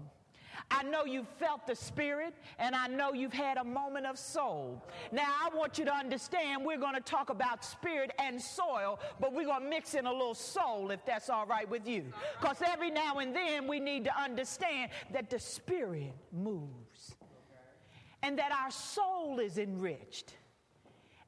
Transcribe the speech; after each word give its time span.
I 0.69 0.83
know 0.83 1.05
you've 1.05 1.29
felt 1.39 1.65
the 1.65 1.75
Spirit, 1.75 2.33
and 2.59 2.75
I 2.75 2.87
know 2.87 3.13
you've 3.13 3.33
had 3.33 3.57
a 3.57 3.63
moment 3.63 4.05
of 4.05 4.19
soul. 4.19 4.83
Now, 5.13 5.27
I 5.41 5.55
want 5.55 5.77
you 5.77 5.85
to 5.85 5.93
understand 5.93 6.65
we're 6.65 6.77
going 6.77 6.95
to 6.95 7.01
talk 7.01 7.29
about 7.29 7.63
spirit 7.63 8.11
and 8.19 8.41
soil, 8.41 8.99
but 9.19 9.33
we're 9.33 9.45
going 9.45 9.63
to 9.63 9.69
mix 9.69 9.93
in 9.93 10.05
a 10.05 10.11
little 10.11 10.35
soul 10.35 10.91
if 10.91 11.05
that's 11.05 11.29
all 11.29 11.45
right 11.45 11.69
with 11.69 11.87
you. 11.87 12.03
Because 12.39 12.61
every 12.65 12.91
now 12.91 13.19
and 13.19 13.33
then 13.33 13.65
we 13.67 13.79
need 13.79 14.03
to 14.05 14.21
understand 14.21 14.91
that 15.13 15.29
the 15.29 15.39
Spirit 15.39 16.13
moves, 16.33 17.15
and 18.21 18.37
that 18.37 18.51
our 18.51 18.71
soul 18.71 19.39
is 19.39 19.57
enriched, 19.57 20.35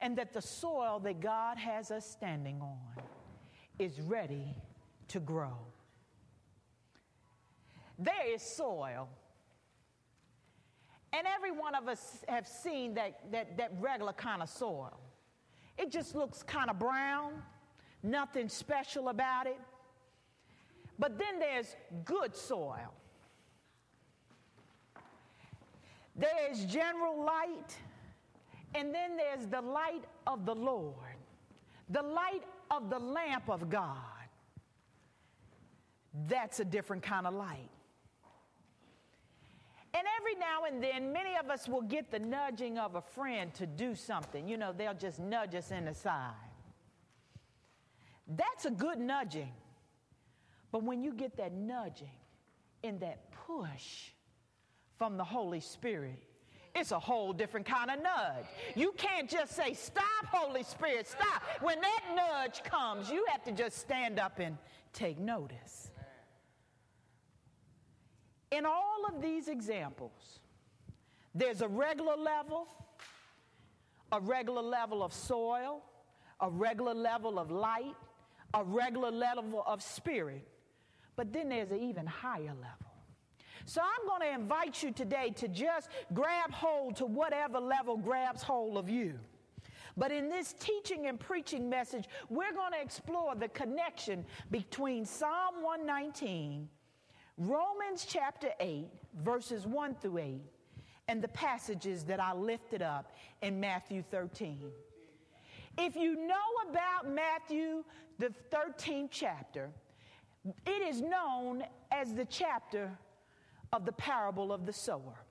and 0.01 0.17
that 0.17 0.33
the 0.33 0.41
soil 0.41 0.99
that 0.99 1.21
God 1.21 1.57
has 1.57 1.91
us 1.91 2.05
standing 2.05 2.61
on 2.61 3.03
is 3.77 4.01
ready 4.01 4.53
to 5.07 5.21
grow. 5.21 5.57
There 7.97 8.33
is 8.33 8.41
soil 8.41 9.09
and 11.11 11.25
every 11.27 11.51
one 11.51 11.75
of 11.75 11.87
us 11.87 12.23
have 12.27 12.47
seen 12.47 12.93
that, 12.95 13.31
that, 13.31 13.57
that 13.57 13.71
regular 13.79 14.13
kind 14.13 14.41
of 14.41 14.49
soil. 14.49 14.99
It 15.77 15.91
just 15.91 16.15
looks 16.15 16.43
kind 16.43 16.69
of 16.69 16.77
brown, 16.77 17.41
nothing 18.03 18.49
special 18.49 19.09
about 19.09 19.47
it. 19.47 19.59
But 20.99 21.17
then 21.17 21.39
there's 21.39 21.75
good 22.03 22.35
soil. 22.35 22.93
There's 26.15 26.65
general 26.65 27.23
light, 27.23 27.77
and 28.75 28.93
then 28.93 29.15
there's 29.15 29.47
the 29.47 29.61
light 29.61 30.03
of 30.27 30.45
the 30.45 30.53
Lord, 30.53 31.15
the 31.89 32.03
light 32.03 32.43
of 32.69 32.89
the 32.89 32.99
lamp 32.99 33.49
of 33.49 33.69
God. 33.69 33.95
That's 36.27 36.59
a 36.59 36.65
different 36.65 37.03
kind 37.03 37.25
of 37.25 37.33
light. 37.33 37.69
And 39.99 40.07
every 40.17 40.35
now 40.35 40.63
and 40.63 40.81
then, 40.81 41.11
many 41.11 41.35
of 41.35 41.49
us 41.49 41.67
will 41.67 41.81
get 41.81 42.09
the 42.09 42.19
nudging 42.19 42.77
of 42.77 42.95
a 42.95 43.01
friend 43.01 43.53
to 43.55 43.65
do 43.65 43.95
something. 43.95 44.47
You 44.47 44.55
know, 44.55 44.71
they'll 44.71 44.93
just 44.93 45.19
nudge 45.19 45.55
us 45.55 45.71
in 45.71 45.83
the 45.83 45.93
side. 45.93 46.31
That's 48.25 48.63
a 48.63 48.71
good 48.71 48.97
nudging. 48.97 49.51
But 50.71 50.83
when 50.83 51.03
you 51.03 51.13
get 51.13 51.35
that 51.35 51.51
nudging 51.51 52.15
and 52.81 53.01
that 53.01 53.29
push 53.45 54.11
from 54.97 55.17
the 55.17 55.23
Holy 55.25 55.59
Spirit, 55.59 56.23
it's 56.73 56.93
a 56.93 56.99
whole 56.99 57.33
different 57.33 57.65
kind 57.65 57.91
of 57.91 58.01
nudge. 58.01 58.45
You 58.75 58.93
can't 58.95 59.29
just 59.29 59.53
say, 59.53 59.73
Stop, 59.73 60.25
Holy 60.31 60.63
Spirit, 60.63 61.09
stop. 61.09 61.43
When 61.59 61.81
that 61.81 62.01
nudge 62.15 62.63
comes, 62.63 63.11
you 63.11 63.25
have 63.27 63.43
to 63.43 63.51
just 63.51 63.79
stand 63.79 64.17
up 64.17 64.39
and 64.39 64.57
take 64.93 65.19
notice. 65.19 65.88
In 68.51 68.65
all 68.65 69.05
of 69.07 69.21
these 69.21 69.47
examples, 69.47 70.39
there's 71.35 71.61
a 71.61 71.67
regular 71.67 72.15
level, 72.15 72.67
a 74.11 74.19
regular 74.19 74.61
level 74.61 75.03
of 75.03 75.13
soil, 75.13 75.83
a 76.39 76.49
regular 76.49 76.93
level 76.93 77.37
of 77.37 77.51
light, 77.51 77.95
a 78.53 78.63
regular 78.63 79.11
level 79.11 79.63
of 79.67 79.83
spirit, 79.83 80.47
but 81.15 81.31
then 81.31 81.49
there's 81.49 81.71
an 81.71 81.79
even 81.79 82.05
higher 82.07 82.55
level. 82.55 82.89
So 83.65 83.81
I'm 83.81 84.07
going 84.07 84.21
to 84.21 84.41
invite 84.41 84.81
you 84.81 84.91
today 84.91 85.31
to 85.35 85.47
just 85.47 85.89
grab 86.13 86.51
hold 86.51 86.95
to 86.97 87.05
whatever 87.05 87.59
level 87.59 87.97
grabs 87.97 88.41
hold 88.41 88.77
of 88.77 88.89
you. 88.89 89.19
But 89.95 90.11
in 90.11 90.29
this 90.29 90.53
teaching 90.53 91.05
and 91.07 91.19
preaching 91.19 91.69
message, 91.69 92.05
we're 92.29 92.53
going 92.53 92.71
to 92.71 92.81
explore 92.81 93.35
the 93.35 93.49
connection 93.49 94.25
between 94.49 95.05
Psalm 95.05 95.61
119 95.61 96.69
Romans 97.39 98.05
chapter 98.05 98.49
8, 98.59 98.85
verses 99.23 99.65
1 99.65 99.95
through 100.01 100.17
8, 100.17 100.41
and 101.07 101.21
the 101.21 101.29
passages 101.29 102.03
that 102.03 102.19
I 102.19 102.33
lifted 102.33 102.81
up 102.81 103.13
in 103.41 103.61
Matthew 103.61 104.03
13. 104.11 104.69
If 105.77 105.95
you 105.95 106.27
know 106.27 106.69
about 106.69 107.09
Matthew, 107.09 107.85
the 108.17 108.33
13th 108.51 109.07
chapter, 109.11 109.69
it 110.67 110.81
is 110.81 110.99
known 110.99 111.63
as 111.93 112.13
the 112.13 112.25
chapter 112.25 112.91
of 113.71 113.85
the 113.85 113.93
parable 113.93 114.51
of 114.51 114.65
the 114.65 114.73
sower. 114.73 115.23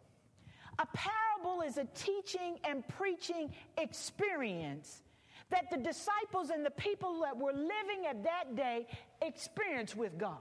A 0.79 0.87
parable 0.87 1.61
is 1.61 1.77
a 1.77 1.87
teaching 1.95 2.59
and 2.65 2.89
preaching 2.89 3.53
experience 3.77 5.03
that 5.51 5.71
the 5.71 5.77
disciples 5.77 6.49
and 6.49 6.65
the 6.65 6.71
people 6.71 7.21
that 7.21 7.37
were 7.37 7.53
living 7.53 8.07
at 8.09 8.25
that 8.25 8.57
day 8.57 8.87
experienced 9.21 9.95
with 9.95 10.17
God. 10.17 10.39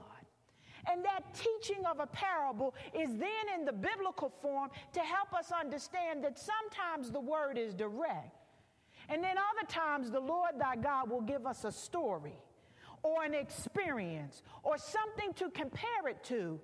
And 0.90 1.04
that 1.04 1.22
teaching 1.34 1.84
of 1.84 2.00
a 2.00 2.06
parable 2.06 2.74
is 2.94 3.10
then 3.10 3.54
in 3.58 3.64
the 3.64 3.72
biblical 3.72 4.32
form 4.40 4.70
to 4.94 5.00
help 5.00 5.34
us 5.34 5.52
understand 5.52 6.24
that 6.24 6.38
sometimes 6.38 7.10
the 7.10 7.20
word 7.20 7.58
is 7.58 7.74
direct. 7.74 8.34
And 9.08 9.22
then 9.22 9.36
other 9.36 9.66
times 9.68 10.10
the 10.10 10.20
Lord 10.20 10.52
thy 10.58 10.76
God 10.76 11.10
will 11.10 11.20
give 11.20 11.46
us 11.46 11.64
a 11.64 11.72
story 11.72 12.36
or 13.02 13.24
an 13.24 13.34
experience 13.34 14.42
or 14.62 14.78
something 14.78 15.32
to 15.34 15.50
compare 15.50 16.08
it 16.08 16.22
to. 16.24 16.60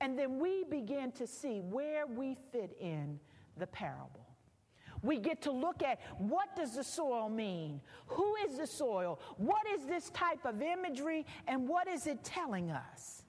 And 0.00 0.18
then 0.18 0.38
we 0.38 0.64
begin 0.64 1.12
to 1.12 1.26
see 1.26 1.60
where 1.60 2.06
we 2.06 2.36
fit 2.52 2.76
in 2.80 3.18
the 3.56 3.66
parable. 3.66 4.20
We 5.02 5.18
get 5.18 5.42
to 5.42 5.52
look 5.52 5.82
at 5.82 6.00
what 6.18 6.56
does 6.56 6.76
the 6.76 6.84
soil 6.84 7.28
mean? 7.28 7.80
Who 8.06 8.34
is 8.46 8.56
the 8.56 8.66
soil? 8.66 9.20
What 9.36 9.66
is 9.74 9.84
this 9.84 10.10
type 10.10 10.44
of 10.44 10.62
imagery 10.62 11.26
and 11.46 11.68
what 11.68 11.88
is 11.88 12.06
it 12.06 12.24
telling 12.24 12.70
us? 12.70 13.23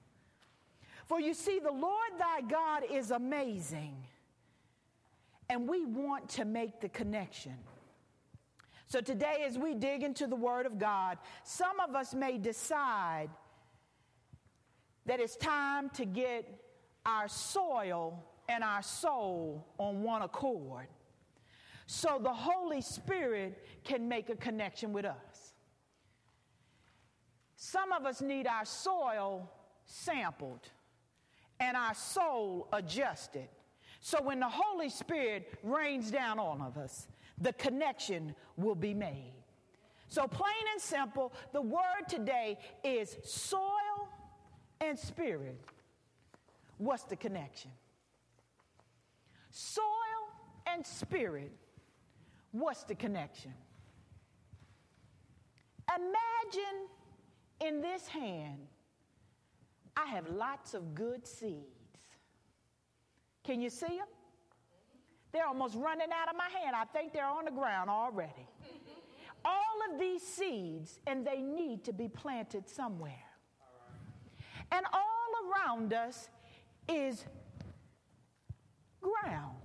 For 1.05 1.19
you 1.19 1.33
see, 1.33 1.59
the 1.59 1.71
Lord 1.71 2.11
thy 2.17 2.41
God 2.41 2.83
is 2.91 3.11
amazing, 3.11 3.95
and 5.49 5.69
we 5.69 5.85
want 5.85 6.29
to 6.29 6.45
make 6.45 6.81
the 6.81 6.89
connection. 6.89 7.55
So 8.87 9.01
today, 9.01 9.43
as 9.47 9.57
we 9.57 9.73
dig 9.73 10.03
into 10.03 10.27
the 10.27 10.35
Word 10.35 10.65
of 10.65 10.77
God, 10.77 11.17
some 11.43 11.79
of 11.79 11.95
us 11.95 12.13
may 12.13 12.37
decide 12.37 13.29
that 15.05 15.19
it's 15.19 15.35
time 15.35 15.89
to 15.91 16.05
get 16.05 16.47
our 17.05 17.27
soil 17.27 18.23
and 18.49 18.63
our 18.63 18.81
soul 18.81 19.67
on 19.77 20.01
one 20.01 20.23
accord 20.23 20.87
so 21.87 22.19
the 22.21 22.33
Holy 22.33 22.81
Spirit 22.81 23.63
can 23.83 24.07
make 24.07 24.29
a 24.29 24.35
connection 24.35 24.91
with 24.91 25.05
us. 25.05 25.53
Some 27.55 27.91
of 27.91 28.05
us 28.05 28.21
need 28.21 28.47
our 28.47 28.65
soil 28.65 29.49
sampled 29.85 30.67
and 31.59 31.75
our 31.77 31.93
soul 31.93 32.67
adjusted. 32.73 33.47
So 34.01 34.21
when 34.21 34.39
the 34.39 34.49
Holy 34.49 34.89
Spirit 34.89 35.51
rains 35.63 36.11
down 36.11 36.39
on 36.39 36.61
of 36.61 36.77
us, 36.77 37.07
the 37.39 37.53
connection 37.53 38.35
will 38.57 38.75
be 38.75 38.93
made. 38.93 39.33
So, 40.07 40.27
plain 40.27 40.53
and 40.71 40.81
simple, 40.81 41.33
the 41.51 41.61
word 41.61 42.07
today 42.07 42.59
is 42.83 43.17
soil 43.23 44.07
and 44.79 44.97
spirit. 44.97 45.59
What's 46.77 47.03
the 47.03 47.15
connection? 47.15 47.71
Soil 49.49 49.81
and 50.67 50.85
spirit, 50.85 51.51
what's 52.51 52.83
the 52.83 52.95
connection? 52.95 53.53
Imagine 55.95 56.87
in 57.61 57.81
this 57.81 58.07
hand, 58.07 58.67
I 59.97 60.05
have 60.07 60.29
lots 60.29 60.73
of 60.73 60.93
good 60.93 61.25
seeds. 61.25 61.65
Can 63.43 63.61
you 63.61 63.69
see 63.69 63.87
them? 63.87 64.07
They're 65.31 65.47
almost 65.47 65.75
running 65.75 66.07
out 66.13 66.29
of 66.29 66.35
my 66.37 66.49
hand. 66.59 66.75
I 66.75 66.85
think 66.85 67.13
they're 67.13 67.27
on 67.27 67.45
the 67.45 67.51
ground 67.51 67.89
already. 67.89 68.47
All 69.45 69.91
of 69.91 69.99
these 69.99 70.21
seeds, 70.21 70.99
and 71.05 71.25
they 71.25 71.41
need 71.41 71.83
to 71.85 71.93
be 71.93 72.07
planted 72.07 72.67
somewhere. 72.69 73.11
And 74.71 74.85
all 74.91 75.67
around 75.67 75.93
us 75.93 76.29
is 76.89 77.23
ground. 78.99 79.64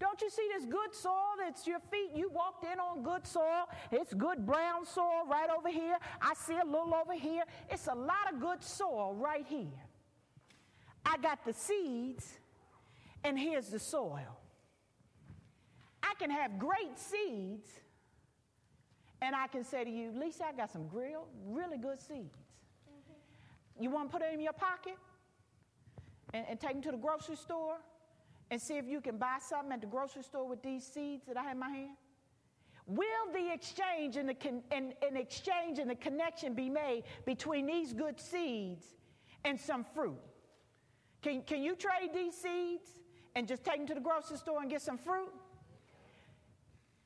Don't 0.00 0.22
you 0.22 0.30
see 0.30 0.48
this 0.56 0.64
good 0.64 0.94
soil 0.94 1.36
that's 1.38 1.66
your 1.66 1.78
feet? 1.90 2.12
You 2.14 2.30
walked 2.30 2.64
in 2.64 2.80
on 2.80 3.02
good 3.02 3.26
soil. 3.26 3.68
It's 3.92 4.14
good 4.14 4.46
brown 4.46 4.86
soil 4.86 5.26
right 5.30 5.50
over 5.50 5.68
here. 5.68 5.98
I 6.22 6.32
see 6.34 6.56
a 6.56 6.64
little 6.64 6.94
over 6.94 7.12
here. 7.12 7.44
It's 7.68 7.86
a 7.86 7.94
lot 7.94 8.32
of 8.32 8.40
good 8.40 8.64
soil 8.64 9.14
right 9.14 9.44
here. 9.46 9.68
I 11.04 11.18
got 11.18 11.44
the 11.44 11.52
seeds, 11.52 12.38
and 13.24 13.38
here's 13.38 13.68
the 13.68 13.78
soil. 13.78 14.38
I 16.02 16.14
can 16.18 16.30
have 16.30 16.58
great 16.58 16.98
seeds, 16.98 17.68
and 19.20 19.36
I 19.36 19.48
can 19.48 19.64
say 19.64 19.84
to 19.84 19.90
you, 19.90 20.12
Lisa, 20.18 20.46
I 20.46 20.52
got 20.52 20.70
some 20.70 20.88
real, 20.92 21.26
really 21.46 21.76
good 21.76 22.00
seeds. 22.00 22.38
Mm-hmm. 22.88 23.82
You 23.82 23.90
want 23.90 24.10
to 24.10 24.18
put 24.18 24.26
it 24.26 24.32
in 24.32 24.40
your 24.40 24.54
pocket 24.54 24.96
and, 26.32 26.46
and 26.48 26.58
take 26.58 26.72
them 26.72 26.82
to 26.82 26.90
the 26.90 26.96
grocery 26.96 27.36
store 27.36 27.76
and 28.50 28.60
see 28.60 28.76
if 28.76 28.86
you 28.86 29.00
can 29.00 29.16
buy 29.16 29.38
something 29.40 29.72
at 29.72 29.80
the 29.80 29.86
grocery 29.86 30.22
store 30.22 30.48
with 30.48 30.62
these 30.62 30.84
seeds 30.84 31.26
that 31.26 31.36
I 31.36 31.42
have 31.42 31.52
in 31.52 31.58
my 31.58 31.68
hand? 31.68 31.96
Will 32.86 33.32
the 33.32 33.52
exchange 33.52 34.16
and 34.16 34.28
the 34.28 34.34
con- 34.34 34.64
and, 34.72 34.94
and 35.06 35.16
exchange 35.16 35.78
and 35.78 35.88
the 35.88 35.94
connection 35.94 36.54
be 36.54 36.68
made 36.68 37.04
between 37.24 37.66
these 37.66 37.92
good 37.92 38.18
seeds 38.18 38.84
and 39.44 39.58
some 39.58 39.84
fruit? 39.94 40.18
Can, 41.22 41.42
can 41.42 41.62
you 41.62 41.76
trade 41.76 42.10
these 42.12 42.34
seeds 42.34 42.88
and 43.36 43.46
just 43.46 43.62
take 43.62 43.76
them 43.76 43.86
to 43.86 43.94
the 43.94 44.00
grocery 44.00 44.38
store 44.38 44.60
and 44.60 44.70
get 44.70 44.82
some 44.82 44.98
fruit? 44.98 45.30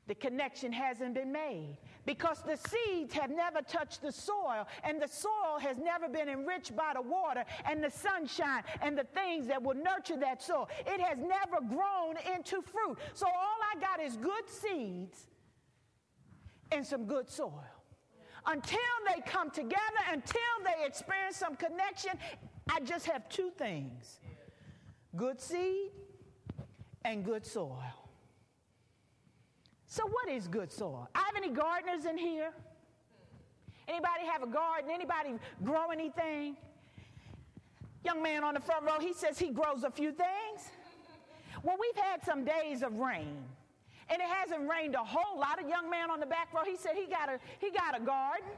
The 0.06 0.15
connection 0.15 0.71
hasn't 0.71 1.15
been 1.15 1.33
made 1.33 1.79
because 2.05 2.43
the 2.43 2.56
seeds 2.56 3.15
have 3.15 3.31
never 3.31 3.62
touched 3.62 4.03
the 4.03 4.12
soil 4.12 4.67
and 4.83 5.01
the 5.01 5.09
soil 5.09 5.59
has 5.59 5.79
never 5.79 6.09
been 6.09 6.29
enriched 6.29 6.77
by 6.77 6.93
the 6.95 7.01
water 7.01 7.45
and 7.65 7.83
the 7.83 7.91
sunshine 7.91 8.62
and 8.83 8.99
the 8.99 9.05
things 9.15 9.47
that 9.47 9.62
will 9.62 9.75
nurture 9.75 10.19
that 10.19 10.43
soil. 10.43 10.69
It 10.87 11.01
has 11.01 11.17
never 11.17 11.61
grown 11.67 12.17
into 12.35 12.61
fruit. 12.61 12.99
So 13.15 13.27
all 13.27 13.59
I 13.75 13.81
got 13.81 14.03
is 14.03 14.17
good 14.19 14.47
seeds 14.47 15.27
and 16.71 16.85
some 16.85 17.07
good 17.07 17.31
soil. 17.31 17.65
Until 18.47 18.79
they 19.09 19.23
come 19.23 19.50
together, 19.50 19.81
until 20.12 20.41
they 20.65 20.87
experience 20.87 21.37
some 21.37 21.57
connection, 21.57 22.12
I 22.71 22.81
just 22.81 23.07
have 23.07 23.27
two 23.31 23.50
things 23.57 24.21
good 25.17 25.41
seed 25.41 25.93
and 27.05 27.25
good 27.25 27.47
soil. 27.47 28.04
So, 29.94 30.02
what 30.08 30.29
is 30.29 30.49
good 30.49 30.73
soil? 30.73 31.08
I 31.14 31.20
have 31.20 31.37
any 31.37 31.50
gardeners 31.50 32.05
in 32.05 32.19
here? 32.19 32.50
Anybody 33.87 34.26
have 34.26 34.43
a 34.43 34.46
garden? 34.49 34.91
Anybody 34.93 35.35
grow 35.62 35.91
anything? 35.93 36.56
Young 38.05 38.20
man 38.20 38.43
on 38.43 38.55
the 38.55 38.61
front 38.61 38.85
row, 38.85 38.99
he 38.99 39.12
says 39.12 39.38
he 39.38 39.50
grows 39.50 39.85
a 39.85 39.91
few 39.93 40.11
things. 40.11 40.69
Well, 41.62 41.76
we've 41.81 42.02
had 42.02 42.25
some 42.25 42.44
days 42.44 42.82
of 42.82 42.99
rain, 42.99 43.44
and 44.11 44.20
it 44.20 44.26
hasn't 44.26 44.69
rained 44.69 44.96
a 44.96 45.05
whole 45.05 45.38
lot. 45.38 45.64
A 45.64 45.69
young 45.69 45.88
man 45.88 46.11
on 46.11 46.19
the 46.19 46.26
back 46.26 46.52
row, 46.52 46.64
he 46.67 46.76
said 46.76 46.97
he 46.97 47.06
got 47.06 47.29
a, 47.29 47.38
he 47.61 47.70
got 47.70 47.97
a 47.97 48.05
garden. 48.05 48.49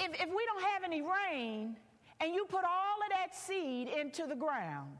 If, 0.00 0.14
if 0.14 0.28
we 0.30 0.46
don't 0.46 0.62
have 0.62 0.82
any 0.82 1.02
rain, 1.02 1.76
and 2.20 2.34
you 2.34 2.46
put 2.46 2.64
all 2.64 3.02
of 3.04 3.10
that 3.10 3.36
seed 3.36 3.88
into 3.88 4.26
the 4.26 4.34
ground, 4.34 4.96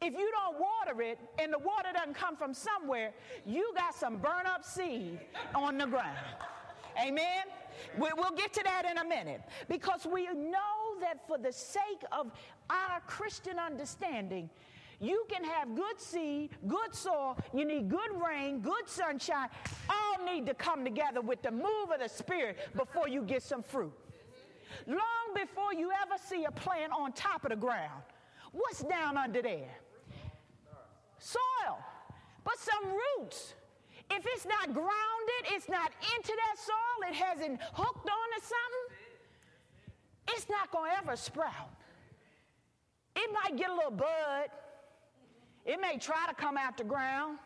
if 0.00 0.12
you 0.12 0.30
don't 0.30 0.56
water 0.58 1.02
it 1.02 1.18
and 1.38 1.52
the 1.52 1.58
water 1.58 1.88
doesn't 1.92 2.14
come 2.14 2.36
from 2.36 2.54
somewhere, 2.54 3.12
you 3.44 3.72
got 3.74 3.94
some 3.94 4.16
burn 4.16 4.46
up 4.46 4.64
seed 4.64 5.18
on 5.54 5.78
the 5.78 5.86
ground. 5.86 6.16
Amen? 7.04 7.44
We'll 7.96 8.34
get 8.36 8.52
to 8.54 8.62
that 8.64 8.84
in 8.90 8.98
a 8.98 9.04
minute 9.04 9.42
because 9.68 10.06
we 10.06 10.26
know 10.26 10.98
that 11.00 11.26
for 11.26 11.38
the 11.38 11.52
sake 11.52 12.02
of 12.12 12.30
our 12.70 13.00
Christian 13.06 13.58
understanding, 13.58 14.50
you 15.00 15.24
can 15.28 15.44
have 15.44 15.76
good 15.76 16.00
seed, 16.00 16.50
good 16.66 16.92
soil, 16.92 17.36
you 17.54 17.64
need 17.64 17.88
good 17.88 18.10
rain, 18.20 18.60
good 18.60 18.88
sunshine, 18.88 19.48
all 19.88 20.24
need 20.24 20.46
to 20.46 20.54
come 20.54 20.84
together 20.84 21.20
with 21.20 21.40
the 21.42 21.52
move 21.52 21.90
of 21.92 22.00
the 22.00 22.08
Spirit 22.08 22.58
before 22.76 23.08
you 23.08 23.22
get 23.22 23.42
some 23.42 23.62
fruit. 23.62 23.92
Long 24.86 25.34
before 25.34 25.72
you 25.72 25.90
ever 26.02 26.20
see 26.22 26.44
a 26.44 26.50
plant 26.50 26.92
on 26.92 27.12
top 27.12 27.44
of 27.44 27.50
the 27.50 27.56
ground, 27.56 28.02
what's 28.52 28.82
down 28.82 29.16
under 29.16 29.40
there? 29.40 29.70
Soil, 31.18 31.78
but 32.44 32.58
some 32.58 32.92
roots. 32.92 33.54
If 34.10 34.24
it's 34.26 34.46
not 34.46 34.72
grounded, 34.72 35.52
it's 35.52 35.68
not 35.68 35.92
into 36.16 36.32
that 36.34 36.56
soil, 36.58 37.10
it 37.10 37.14
hasn't 37.14 37.60
hooked 37.74 38.08
onto 38.08 38.40
something, 38.40 38.96
it's 40.30 40.48
not 40.48 40.70
going 40.70 40.90
to 40.90 40.98
ever 40.98 41.16
sprout. 41.16 41.70
It 43.14 43.30
might 43.32 43.56
get 43.56 43.70
a 43.70 43.74
little 43.74 43.90
bud, 43.90 44.48
it 45.66 45.80
may 45.80 45.98
try 45.98 46.26
to 46.28 46.34
come 46.34 46.56
out 46.56 46.78
the 46.78 46.84
ground, 46.84 47.38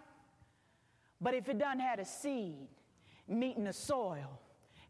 but 1.21 1.35
if 1.35 1.49
it 1.49 1.59
doesn't 1.59 1.81
have 1.81 1.99
a 1.99 2.05
seed 2.05 2.69
meeting 3.29 3.65
the 3.65 3.73
soil, 3.73 4.39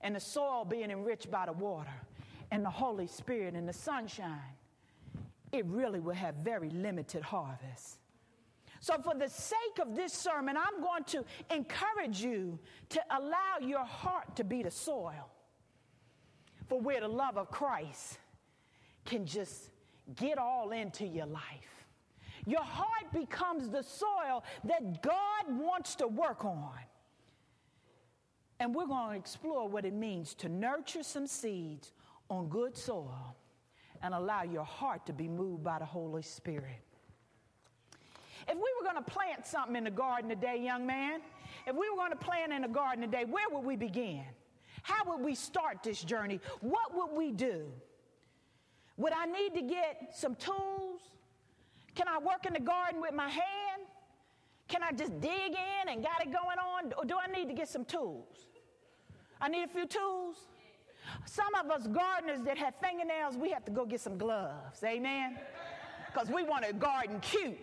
and 0.03 0.17
the 0.17 0.21
soil 0.21 0.65
being 0.65 0.91
enriched 0.91 1.31
by 1.31 1.47
the 1.47 1.53
water, 1.53 1.95
and 2.51 2.65
the 2.65 2.71
Holy 2.71 3.07
Spirit 3.07 3.55
and 3.55 3.67
the 3.67 3.73
sunshine, 3.73 4.57
it 5.53 5.65
really 5.67 6.01
will 6.01 6.15
have 6.15 6.35
very 6.37 6.71
limited 6.71 7.23
harvest. 7.23 7.99
So, 8.83 8.99
for 8.99 9.15
the 9.15 9.29
sake 9.29 9.79
of 9.81 9.95
this 9.95 10.13
sermon, 10.13 10.57
I'm 10.57 10.83
going 10.83 11.05
to 11.05 11.25
encourage 11.55 12.21
you 12.21 12.59
to 12.89 13.01
allow 13.17 13.65
your 13.65 13.85
heart 13.85 14.35
to 14.35 14.43
be 14.43 14.65
the 14.65 14.73
soil 14.73 15.31
for 16.69 16.81
where 16.81 17.01
the 17.01 17.07
love 17.07 17.39
of 17.39 17.49
Christ 17.49 18.19
can 19.05 19.25
just 19.25 19.71
get 20.17 20.37
all 20.37 20.73
into 20.73 21.07
your 21.07 21.27
life. 21.27 21.87
Your 22.45 22.65
heart 22.65 23.13
becomes 23.13 23.69
the 23.69 23.85
soil 23.85 24.43
that 24.65 25.01
God 25.01 25.45
wants 25.49 25.95
to 25.97 26.09
work 26.09 26.45
on. 26.45 26.73
And 28.59 28.75
we're 28.75 28.89
going 28.89 29.11
to 29.11 29.17
explore 29.17 29.69
what 29.69 29.85
it 29.85 29.95
means 29.95 30.35
to 30.35 30.49
nurture 30.49 31.05
some 31.05 31.29
seeds 31.29 31.93
on 32.29 32.49
good 32.49 32.77
soil 32.77 33.37
and 34.03 34.13
allow 34.13 34.43
your 34.43 34.65
heart 34.65 35.07
to 35.07 35.13
be 35.13 35.29
moved 35.29 35.63
by 35.63 35.79
the 35.79 35.85
Holy 35.85 36.23
Spirit. 36.23 36.83
If 38.49 38.55
we 38.55 38.71
were 38.79 38.85
going 38.91 39.03
to 39.03 39.11
plant 39.11 39.47
something 39.47 39.77
in 39.77 39.85
the 39.85 39.91
garden 39.91 40.29
today, 40.29 40.61
young 40.63 40.87
man, 40.87 41.21
if 41.67 41.75
we 41.75 41.89
were 41.91 41.97
going 41.97 42.11
to 42.11 42.17
plant 42.17 42.53
in 42.53 42.63
the 42.63 42.69
garden 42.69 43.03
today, 43.03 43.25
where 43.25 43.49
would 43.51 43.65
we 43.65 43.77
begin? 43.77 44.25
How 44.83 45.05
would 45.07 45.25
we 45.25 45.35
start 45.35 45.83
this 45.83 46.03
journey? 46.03 46.41
What 46.61 46.95
would 46.95 47.17
we 47.17 47.31
do? 47.31 47.67
Would 48.97 49.13
I 49.13 49.27
need 49.27 49.55
to 49.55 49.63
get 49.63 50.13
some 50.15 50.35
tools? 50.35 51.01
Can 51.95 52.09
I 52.09 52.19
work 52.19 52.47
in 52.47 52.53
the 52.53 52.61
garden 52.61 53.01
with 53.01 53.15
my 53.15 53.29
hand? 53.29 53.83
Can 54.69 54.83
I 54.83 54.93
just 54.93 55.21
dig 55.21 55.33
in 55.33 55.89
and 55.89 56.03
got 56.03 56.23
it 56.23 56.33
going 56.33 56.59
on? 56.59 56.93
Or 56.97 57.05
do 57.05 57.17
I 57.17 57.31
need 57.31 57.49
to 57.49 57.55
get 57.55 57.69
some 57.69 57.85
tools? 57.85 58.49
I 59.41 59.49
need 59.49 59.65
a 59.65 59.69
few 59.69 59.87
tools. 59.87 60.37
Some 61.27 61.55
of 61.55 61.71
us 61.71 61.87
gardeners 61.87 62.43
that 62.45 62.57
have 62.59 62.75
fingernails, 62.83 63.37
we 63.37 63.51
have 63.51 63.65
to 63.67 63.73
go 63.73 63.85
get 63.85 64.01
some 64.01 64.17
gloves. 64.17 64.83
Amen? 64.85 65.39
Because 66.07 66.29
we 66.29 66.43
want 66.43 66.65
a 66.69 66.73
garden 66.73 67.21
cute. 67.21 67.59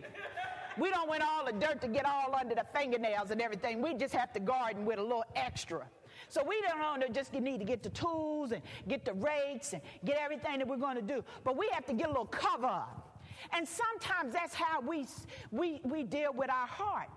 We 0.77 0.89
don't 0.89 1.09
want 1.09 1.23
all 1.23 1.45
the 1.45 1.53
dirt 1.53 1.81
to 1.81 1.87
get 1.87 2.05
all 2.05 2.35
under 2.35 2.55
the 2.55 2.65
fingernails 2.73 3.31
and 3.31 3.41
everything. 3.41 3.81
We 3.81 3.93
just 3.95 4.13
have 4.13 4.33
to 4.33 4.39
garden 4.39 4.85
with 4.85 4.99
a 4.99 5.03
little 5.03 5.25
extra. 5.35 5.85
So 6.29 6.43
we 6.43 6.61
don't 6.61 7.13
just 7.13 7.33
need 7.33 7.59
to 7.59 7.65
get 7.65 7.83
the 7.83 7.89
tools 7.89 8.51
and 8.51 8.61
get 8.87 9.05
the 9.05 9.13
rakes 9.13 9.73
and 9.73 9.81
get 10.05 10.17
everything 10.17 10.59
that 10.59 10.67
we're 10.67 10.77
going 10.77 10.95
to 10.95 11.01
do. 11.01 11.23
But 11.43 11.57
we 11.57 11.69
have 11.73 11.85
to 11.87 11.93
get 11.93 12.07
a 12.07 12.09
little 12.09 12.25
cover 12.25 12.67
up. 12.67 13.17
And 13.53 13.67
sometimes 13.67 14.33
that's 14.33 14.53
how 14.53 14.81
we, 14.81 15.07
we, 15.51 15.79
we 15.83 16.03
deal 16.03 16.33
with 16.33 16.49
our 16.49 16.67
heart. 16.67 17.09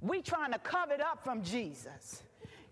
We 0.00 0.22
trying 0.22 0.52
to 0.52 0.58
cover 0.58 0.92
it 0.92 1.00
up 1.00 1.24
from 1.24 1.42
Jesus. 1.42 2.22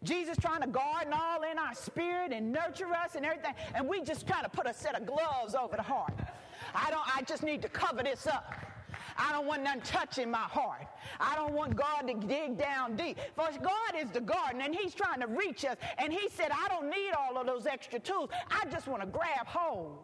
Jesus 0.02 0.36
trying 0.36 0.60
to 0.60 0.68
garden 0.68 1.12
all 1.12 1.42
in 1.42 1.58
our 1.58 1.74
spirit 1.74 2.32
and 2.32 2.52
nurture 2.52 2.92
us 2.92 3.16
and 3.16 3.24
everything. 3.24 3.54
And 3.74 3.88
we 3.88 4.02
just 4.02 4.26
kind 4.26 4.44
of 4.44 4.52
put 4.52 4.68
a 4.68 4.74
set 4.74 4.94
of 4.94 5.06
gloves 5.06 5.54
over 5.54 5.76
the 5.76 5.82
heart. 5.82 6.12
I 6.74 6.90
don't, 6.90 7.16
I 7.16 7.22
just 7.22 7.42
need 7.42 7.62
to 7.62 7.68
cover 7.68 8.02
this 8.02 8.26
up. 8.26 8.54
I 9.18 9.32
don't 9.32 9.46
want 9.46 9.62
nothing 9.62 9.82
touching 9.82 10.30
my 10.30 10.38
heart. 10.38 10.86
I 11.20 11.34
don't 11.34 11.52
want 11.52 11.76
God 11.76 12.02
to 12.08 12.14
dig 12.14 12.58
down 12.58 12.96
deep. 12.96 13.18
For 13.34 13.48
God 13.62 13.94
is 13.98 14.10
the 14.10 14.20
garden 14.20 14.60
and 14.60 14.74
He's 14.74 14.94
trying 14.94 15.20
to 15.20 15.26
reach 15.26 15.64
us. 15.64 15.76
And 15.98 16.12
He 16.12 16.28
said, 16.28 16.50
I 16.50 16.68
don't 16.68 16.90
need 16.90 17.12
all 17.18 17.38
of 17.38 17.46
those 17.46 17.66
extra 17.66 17.98
tools. 17.98 18.30
I 18.50 18.68
just 18.70 18.86
want 18.86 19.02
to 19.02 19.06
grab 19.06 19.46
hold 19.46 19.98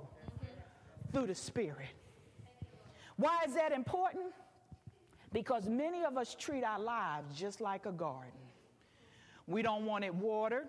through 1.12 1.26
the 1.26 1.34
Spirit. 1.34 1.88
Why 3.16 3.42
is 3.46 3.54
that 3.54 3.72
important? 3.72 4.32
Because 5.32 5.68
many 5.68 6.04
of 6.04 6.16
us 6.16 6.34
treat 6.38 6.64
our 6.64 6.80
lives 6.80 7.38
just 7.38 7.60
like 7.60 7.86
a 7.86 7.92
garden. 7.92 8.32
We 9.46 9.62
don't 9.62 9.86
want 9.86 10.04
it 10.04 10.14
watered. 10.14 10.68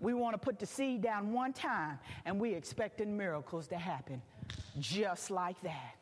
We 0.00 0.14
want 0.14 0.34
to 0.34 0.38
put 0.38 0.58
the 0.58 0.66
seed 0.66 1.02
down 1.02 1.32
one 1.32 1.52
time 1.52 1.98
and 2.24 2.38
we 2.40 2.52
expecting 2.54 3.16
miracles 3.16 3.68
to 3.68 3.76
happen 3.76 4.20
just 4.78 5.30
like 5.30 5.60
that. 5.62 5.93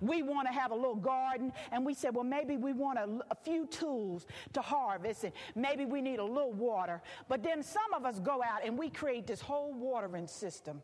We 0.00 0.22
want 0.22 0.46
to 0.48 0.52
have 0.52 0.70
a 0.70 0.74
little 0.74 0.96
garden, 0.96 1.52
and 1.72 1.84
we 1.84 1.94
said, 1.94 2.14
well, 2.14 2.24
maybe 2.24 2.56
we 2.56 2.72
want 2.72 2.98
a, 2.98 3.08
a, 3.30 3.34
few 3.34 3.66
tools 3.66 4.26
to 4.52 4.60
harvest, 4.60 5.24
and 5.24 5.32
maybe 5.54 5.84
we 5.84 6.00
need 6.00 6.18
a 6.18 6.24
little 6.24 6.52
water. 6.52 7.00
But 7.28 7.42
then 7.42 7.62
some 7.62 7.94
of 7.94 8.04
us 8.04 8.18
go 8.18 8.42
out 8.42 8.64
and 8.64 8.78
we 8.78 8.90
create 8.90 9.26
this 9.26 9.40
whole 9.40 9.72
watering 9.72 10.26
system 10.26 10.82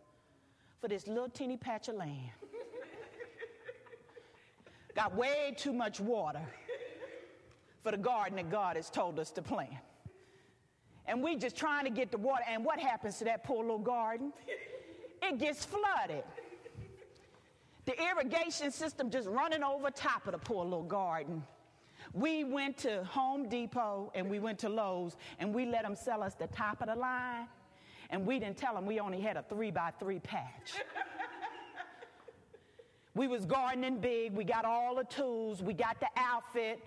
for 0.81 0.89
this 0.89 1.07
little 1.07 1.29
teeny 1.29 1.57
patch 1.57 1.89
of 1.89 1.97
land. 1.97 2.31
Got 4.95 5.15
way 5.15 5.55
too 5.57 5.73
much 5.73 6.01
water 6.01 6.43
for 7.83 7.91
the 7.91 7.99
garden 7.99 8.37
that 8.37 8.51
God 8.51 8.77
has 8.77 8.91
told 8.91 9.19
us 9.19 9.31
to 9.33 9.43
plant. 9.43 9.73
And 11.07 11.23
we 11.23 11.37
just 11.37 11.57
trying 11.57 11.85
to 11.85 11.91
get 11.91 12.11
the 12.11 12.19
water. 12.19 12.45
And 12.49 12.65
what 12.65 12.79
happens 12.79 13.19
to 13.19 13.25
that 13.25 13.45
poor 13.45 13.63
little 13.63 13.79
garden? 13.79 14.33
It 15.21 15.39
gets 15.39 15.65
flooded. 15.65 16.25
The 17.85 17.95
irrigation 18.01 18.71
system 18.71 19.11
just 19.11 19.29
running 19.29 19.63
over 19.63 19.91
top 19.91 20.27
of 20.27 20.33
the 20.33 20.39
poor 20.39 20.65
little 20.65 20.85
garden. 20.85 21.43
We 22.13 22.45
went 22.45 22.79
to 22.79 23.05
Home 23.05 23.49
Depot 23.49 24.13
and 24.15 24.29
we 24.31 24.39
went 24.39 24.59
to 24.61 24.69
Lowe's 24.69 25.17
and 25.39 25.55
we 25.55 25.67
let 25.67 25.83
them 25.83 25.95
sell 25.95 26.23
us 26.23 26.35
the 26.35 26.47
top 26.49 26.81
of 26.81 26.89
the 26.89 26.95
line. 26.95 27.47
And 28.11 28.27
we 28.27 28.39
didn't 28.39 28.59
tell 28.59 28.75
them 28.75 28.87
we 28.87 29.01
only 29.01 29.21
had 29.21 29.37
a 29.37 29.43
three 29.49 29.71
by 29.71 29.93
three 29.99 30.21
patch. 30.21 30.75
we 33.15 33.27
was 33.27 33.47
gardening 33.47 33.99
big. 33.99 34.35
We 34.35 34.45
got 34.45 34.65
all 34.65 34.97
the 34.97 35.05
tools. 35.05 35.63
We 35.63 35.73
got 35.73 35.99
the 35.99 36.09
outfit 36.17 36.81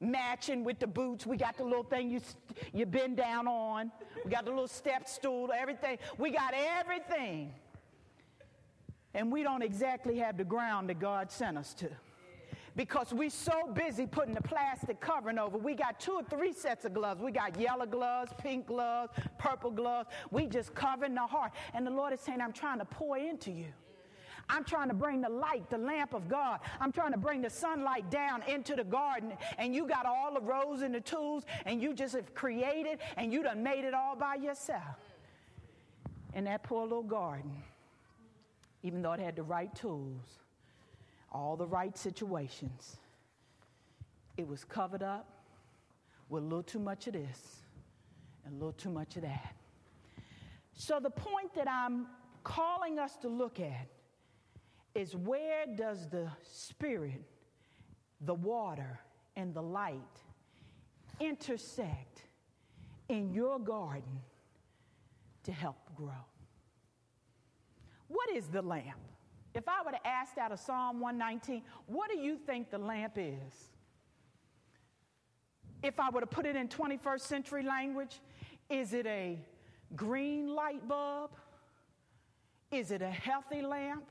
matching 0.00 0.64
with 0.64 0.78
the 0.78 0.86
boots. 0.86 1.26
We 1.26 1.36
got 1.36 1.56
the 1.56 1.64
little 1.64 1.84
thing 1.84 2.10
you, 2.10 2.20
you 2.74 2.84
bend 2.86 3.16
down 3.16 3.48
on. 3.48 3.90
We 4.24 4.30
got 4.30 4.44
the 4.44 4.50
little 4.50 4.68
step 4.68 5.08
stool, 5.08 5.50
everything. 5.56 5.98
We 6.18 6.30
got 6.30 6.52
everything. 6.54 7.52
And 9.14 9.30
we 9.30 9.42
don't 9.42 9.62
exactly 9.62 10.18
have 10.18 10.36
the 10.36 10.44
ground 10.44 10.88
that 10.88 10.98
God 10.98 11.30
sent 11.30 11.58
us 11.58 11.74
to. 11.74 11.88
Because 12.74 13.12
we're 13.12 13.28
so 13.28 13.70
busy 13.74 14.06
putting 14.06 14.32
the 14.32 14.40
plastic 14.40 14.98
covering 14.98 15.38
over. 15.38 15.58
We 15.58 15.74
got 15.74 16.00
two 16.00 16.12
or 16.12 16.22
three 16.22 16.54
sets 16.54 16.86
of 16.86 16.94
gloves. 16.94 17.20
We 17.20 17.30
got 17.30 17.60
yellow 17.60 17.84
gloves, 17.84 18.32
pink 18.38 18.66
gloves, 18.66 19.12
purple 19.38 19.70
gloves. 19.70 20.08
We 20.30 20.46
just 20.46 20.74
covering 20.74 21.14
the 21.14 21.26
heart. 21.26 21.52
And 21.74 21.86
the 21.86 21.90
Lord 21.90 22.14
is 22.14 22.20
saying, 22.20 22.40
I'm 22.40 22.52
trying 22.52 22.78
to 22.78 22.86
pour 22.86 23.18
into 23.18 23.50
you. 23.50 23.66
I'm 24.48 24.64
trying 24.64 24.88
to 24.88 24.94
bring 24.94 25.20
the 25.20 25.28
light, 25.28 25.68
the 25.68 25.78
lamp 25.78 26.14
of 26.14 26.28
God. 26.28 26.60
I'm 26.80 26.92
trying 26.92 27.12
to 27.12 27.18
bring 27.18 27.42
the 27.42 27.50
sunlight 27.50 28.10
down 28.10 28.42
into 28.48 28.74
the 28.74 28.84
garden. 28.84 29.34
And 29.58 29.74
you 29.74 29.86
got 29.86 30.06
all 30.06 30.32
the 30.32 30.40
rows 30.40 30.80
and 30.80 30.94
the 30.94 31.00
tools, 31.00 31.44
and 31.66 31.80
you 31.80 31.94
just 31.94 32.14
have 32.14 32.34
created, 32.34 33.00
and 33.18 33.32
you 33.32 33.42
done 33.42 33.62
made 33.62 33.84
it 33.84 33.92
all 33.92 34.16
by 34.16 34.36
yourself. 34.36 34.96
In 36.34 36.44
that 36.44 36.62
poor 36.62 36.84
little 36.84 37.02
garden 37.02 37.52
even 38.82 39.02
though 39.02 39.12
it 39.12 39.20
had 39.20 39.36
the 39.36 39.42
right 39.42 39.74
tools, 39.74 40.38
all 41.30 41.56
the 41.56 41.66
right 41.66 41.96
situations, 41.96 42.96
it 44.36 44.46
was 44.46 44.64
covered 44.64 45.02
up 45.02 45.28
with 46.28 46.42
a 46.42 46.46
little 46.46 46.62
too 46.62 46.78
much 46.78 47.06
of 47.06 47.12
this 47.12 47.62
and 48.44 48.54
a 48.54 48.56
little 48.56 48.72
too 48.72 48.90
much 48.90 49.16
of 49.16 49.22
that. 49.22 49.54
So, 50.74 50.98
the 50.98 51.10
point 51.10 51.54
that 51.54 51.68
I'm 51.68 52.06
calling 52.42 52.98
us 52.98 53.16
to 53.18 53.28
look 53.28 53.60
at 53.60 53.86
is 54.94 55.14
where 55.14 55.66
does 55.66 56.08
the 56.08 56.28
Spirit, 56.42 57.22
the 58.20 58.34
water, 58.34 59.00
and 59.36 59.54
the 59.54 59.62
light 59.62 60.00
intersect 61.20 62.22
in 63.08 63.32
your 63.32 63.58
garden 63.58 64.20
to 65.44 65.52
help 65.52 65.76
grow? 65.96 66.31
Is 68.34 68.46
the 68.46 68.62
lamp? 68.62 68.98
If 69.54 69.68
I 69.68 69.82
were 69.84 69.90
to 69.90 70.06
ask 70.06 70.38
out 70.38 70.52
of 70.52 70.58
Psalm 70.58 71.00
119, 71.00 71.62
what 71.86 72.10
do 72.10 72.16
you 72.16 72.36
think 72.36 72.70
the 72.70 72.78
lamp 72.78 73.14
is? 73.16 73.70
If 75.82 76.00
I 76.00 76.08
were 76.10 76.20
to 76.20 76.26
put 76.26 76.46
it 76.46 76.56
in 76.56 76.68
21st 76.68 77.20
century 77.20 77.62
language, 77.62 78.20
is 78.70 78.94
it 78.94 79.06
a 79.06 79.38
green 79.94 80.54
light 80.54 80.86
bulb? 80.88 81.32
Is 82.70 82.90
it 82.90 83.02
a 83.02 83.10
healthy 83.10 83.60
lamp? 83.60 84.04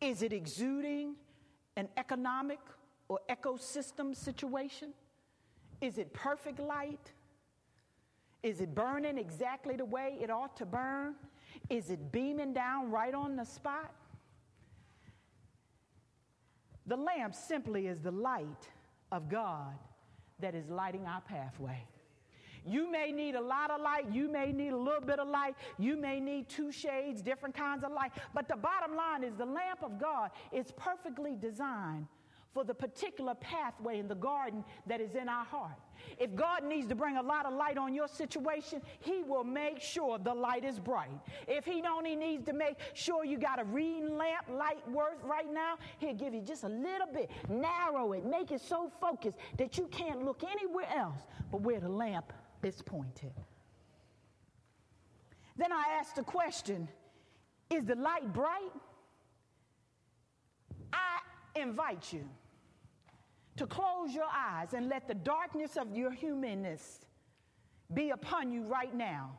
Is 0.00 0.22
it 0.22 0.32
exuding 0.32 1.14
an 1.76 1.88
economic 1.96 2.58
or 3.08 3.20
ecosystem 3.30 4.14
situation? 4.14 4.92
Is 5.80 5.96
it 5.96 6.12
perfect 6.12 6.58
light? 6.58 7.12
Is 8.42 8.60
it 8.60 8.74
burning 8.74 9.16
exactly 9.16 9.76
the 9.76 9.84
way 9.84 10.18
it 10.20 10.30
ought 10.30 10.56
to 10.58 10.66
burn? 10.66 11.14
Is 11.68 11.90
it 11.90 12.12
beaming 12.12 12.52
down 12.52 12.90
right 12.90 13.14
on 13.14 13.36
the 13.36 13.44
spot? 13.44 13.92
The 16.86 16.96
lamp 16.96 17.34
simply 17.34 17.88
is 17.88 18.00
the 18.00 18.12
light 18.12 18.68
of 19.10 19.28
God 19.28 19.74
that 20.38 20.54
is 20.54 20.68
lighting 20.68 21.06
our 21.06 21.20
pathway. 21.20 21.82
You 22.64 22.90
may 22.90 23.12
need 23.12 23.36
a 23.36 23.40
lot 23.40 23.70
of 23.70 23.80
light. 23.80 24.06
You 24.12 24.30
may 24.30 24.52
need 24.52 24.72
a 24.72 24.76
little 24.76 25.00
bit 25.00 25.20
of 25.20 25.28
light. 25.28 25.54
You 25.78 25.96
may 25.96 26.18
need 26.18 26.48
two 26.48 26.72
shades, 26.72 27.22
different 27.22 27.54
kinds 27.54 27.84
of 27.84 27.92
light. 27.92 28.10
But 28.34 28.48
the 28.48 28.56
bottom 28.56 28.96
line 28.96 29.22
is 29.22 29.34
the 29.36 29.46
lamp 29.46 29.82
of 29.82 30.00
God 30.00 30.30
is 30.52 30.72
perfectly 30.76 31.36
designed 31.36 32.06
for 32.56 32.64
the 32.64 32.72
particular 32.72 33.34
pathway 33.34 33.98
in 33.98 34.08
the 34.08 34.14
garden 34.14 34.64
that 34.86 34.98
is 34.98 35.14
in 35.14 35.28
our 35.28 35.44
heart. 35.44 35.76
If 36.18 36.34
God 36.34 36.64
needs 36.64 36.88
to 36.88 36.94
bring 36.94 37.18
a 37.18 37.22
lot 37.22 37.44
of 37.44 37.52
light 37.52 37.76
on 37.76 37.92
your 37.92 38.08
situation, 38.08 38.80
He 39.00 39.22
will 39.22 39.44
make 39.44 39.78
sure 39.78 40.16
the 40.18 40.32
light 40.32 40.64
is 40.64 40.78
bright. 40.78 41.10
If 41.46 41.66
He 41.66 41.82
only 41.86 42.16
needs 42.16 42.46
to 42.46 42.54
make 42.54 42.78
sure 42.94 43.26
you 43.26 43.36
got 43.36 43.60
a 43.60 43.64
reading 43.64 44.16
lamp 44.16 44.46
light 44.48 44.90
worth 44.90 45.22
right 45.22 45.52
now, 45.52 45.74
He'll 45.98 46.14
give 46.14 46.32
you 46.32 46.40
just 46.40 46.64
a 46.64 46.68
little 46.68 47.08
bit, 47.12 47.30
narrow 47.50 48.14
it, 48.14 48.24
make 48.24 48.50
it 48.50 48.62
so 48.62 48.90
focused 49.02 49.36
that 49.58 49.76
you 49.76 49.86
can't 49.88 50.24
look 50.24 50.42
anywhere 50.42 50.88
else 50.96 51.26
but 51.52 51.60
where 51.60 51.78
the 51.78 51.90
lamp 51.90 52.32
is 52.62 52.80
pointed. 52.80 53.34
Then 55.58 55.72
I 55.72 55.98
asked 56.00 56.16
the 56.16 56.22
question 56.22 56.88
Is 57.68 57.84
the 57.84 57.96
light 57.96 58.32
bright? 58.32 58.72
I 60.90 61.60
invite 61.60 62.14
you 62.14 62.26
to 63.56 63.66
close 63.66 64.14
your 64.14 64.28
eyes 64.34 64.74
and 64.74 64.88
let 64.88 65.08
the 65.08 65.14
darkness 65.14 65.76
of 65.76 65.96
your 65.96 66.10
humanness 66.10 67.00
be 67.94 68.10
upon 68.10 68.52
you 68.52 68.62
right 68.62 68.94
now. 68.94 69.38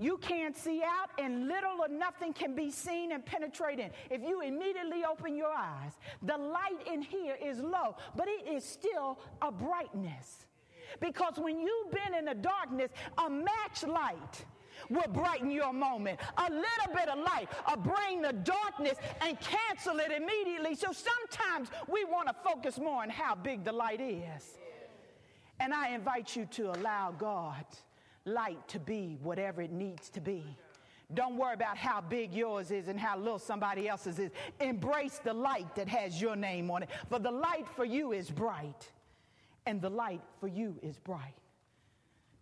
You 0.00 0.16
can't 0.18 0.56
see 0.56 0.80
out, 0.82 1.10
and 1.18 1.48
little 1.48 1.80
or 1.80 1.88
nothing 1.88 2.32
can 2.32 2.54
be 2.54 2.70
seen 2.70 3.10
and 3.10 3.24
penetrated. 3.26 3.90
If 4.10 4.22
you 4.22 4.42
immediately 4.42 5.02
open 5.04 5.36
your 5.36 5.52
eyes, 5.52 5.92
the 6.22 6.36
light 6.36 6.86
in 6.92 7.02
here 7.02 7.36
is 7.44 7.58
low, 7.58 7.96
but 8.14 8.28
it 8.28 8.46
is 8.46 8.64
still 8.64 9.18
a 9.42 9.50
brightness. 9.50 10.46
Because 11.00 11.34
when 11.36 11.60
you've 11.60 11.90
been 11.90 12.14
in 12.16 12.26
the 12.26 12.34
darkness, 12.34 12.90
a 13.18 13.28
match 13.28 13.82
light 13.86 14.44
will 14.88 15.08
brighten 15.12 15.50
your 15.50 15.72
moment. 15.72 16.20
A 16.36 16.50
little 16.50 16.94
bit 16.94 17.08
of 17.08 17.18
light 17.18 17.48
will 17.68 17.76
bring 17.76 18.22
the 18.22 18.32
darkness 18.32 18.98
and 19.20 19.38
cancel 19.40 19.98
it 19.98 20.10
immediately. 20.12 20.74
So 20.74 20.88
sometimes 20.92 21.68
we 21.88 22.04
want 22.04 22.28
to 22.28 22.34
focus 22.44 22.78
more 22.78 23.02
on 23.02 23.10
how 23.10 23.34
big 23.34 23.64
the 23.64 23.72
light 23.72 24.00
is. 24.00 24.58
And 25.60 25.74
I 25.74 25.90
invite 25.90 26.36
you 26.36 26.46
to 26.52 26.70
allow 26.70 27.12
God's 27.16 27.82
light 28.24 28.66
to 28.68 28.78
be 28.78 29.18
whatever 29.22 29.62
it 29.62 29.72
needs 29.72 30.08
to 30.10 30.20
be. 30.20 30.44
Don't 31.14 31.36
worry 31.38 31.54
about 31.54 31.78
how 31.78 32.02
big 32.02 32.34
yours 32.34 32.70
is 32.70 32.88
and 32.88 33.00
how 33.00 33.16
little 33.16 33.38
somebody 33.38 33.88
else's 33.88 34.18
is. 34.18 34.30
Embrace 34.60 35.20
the 35.24 35.32
light 35.32 35.74
that 35.74 35.88
has 35.88 36.20
your 36.20 36.36
name 36.36 36.70
on 36.70 36.82
it. 36.82 36.90
For 37.08 37.18
the 37.18 37.30
light 37.30 37.66
for 37.74 37.86
you 37.86 38.12
is 38.12 38.30
bright, 38.30 38.92
and 39.64 39.80
the 39.80 39.88
light 39.88 40.20
for 40.38 40.48
you 40.48 40.76
is 40.82 40.98
bright. 40.98 41.34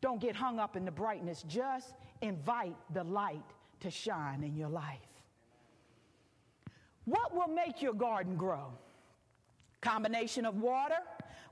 Don't 0.00 0.20
get 0.20 0.34
hung 0.34 0.58
up 0.58 0.76
in 0.76 0.84
the 0.84 0.90
brightness. 0.90 1.44
Just 1.46 1.94
invite 2.22 2.76
the 2.92 3.04
light 3.04 3.44
to 3.80 3.90
shine 3.90 4.42
in 4.42 4.56
your 4.56 4.68
life. 4.68 5.00
What 7.04 7.34
will 7.34 7.54
make 7.54 7.82
your 7.82 7.94
garden 7.94 8.36
grow? 8.36 8.72
Combination 9.80 10.44
of 10.44 10.56
water, 10.56 10.98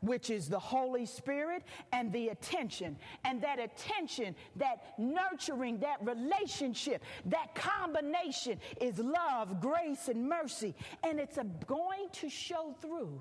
which 0.00 0.28
is 0.28 0.48
the 0.48 0.58
Holy 0.58 1.06
Spirit, 1.06 1.62
and 1.92 2.12
the 2.12 2.28
attention. 2.28 2.96
And 3.24 3.40
that 3.42 3.60
attention, 3.60 4.34
that 4.56 4.98
nurturing, 4.98 5.78
that 5.80 5.98
relationship, 6.00 7.04
that 7.26 7.54
combination 7.54 8.58
is 8.80 8.98
love, 8.98 9.60
grace, 9.60 10.08
and 10.08 10.28
mercy. 10.28 10.74
And 11.04 11.20
it's 11.20 11.38
going 11.66 12.08
to 12.12 12.28
show 12.28 12.74
through 12.80 13.20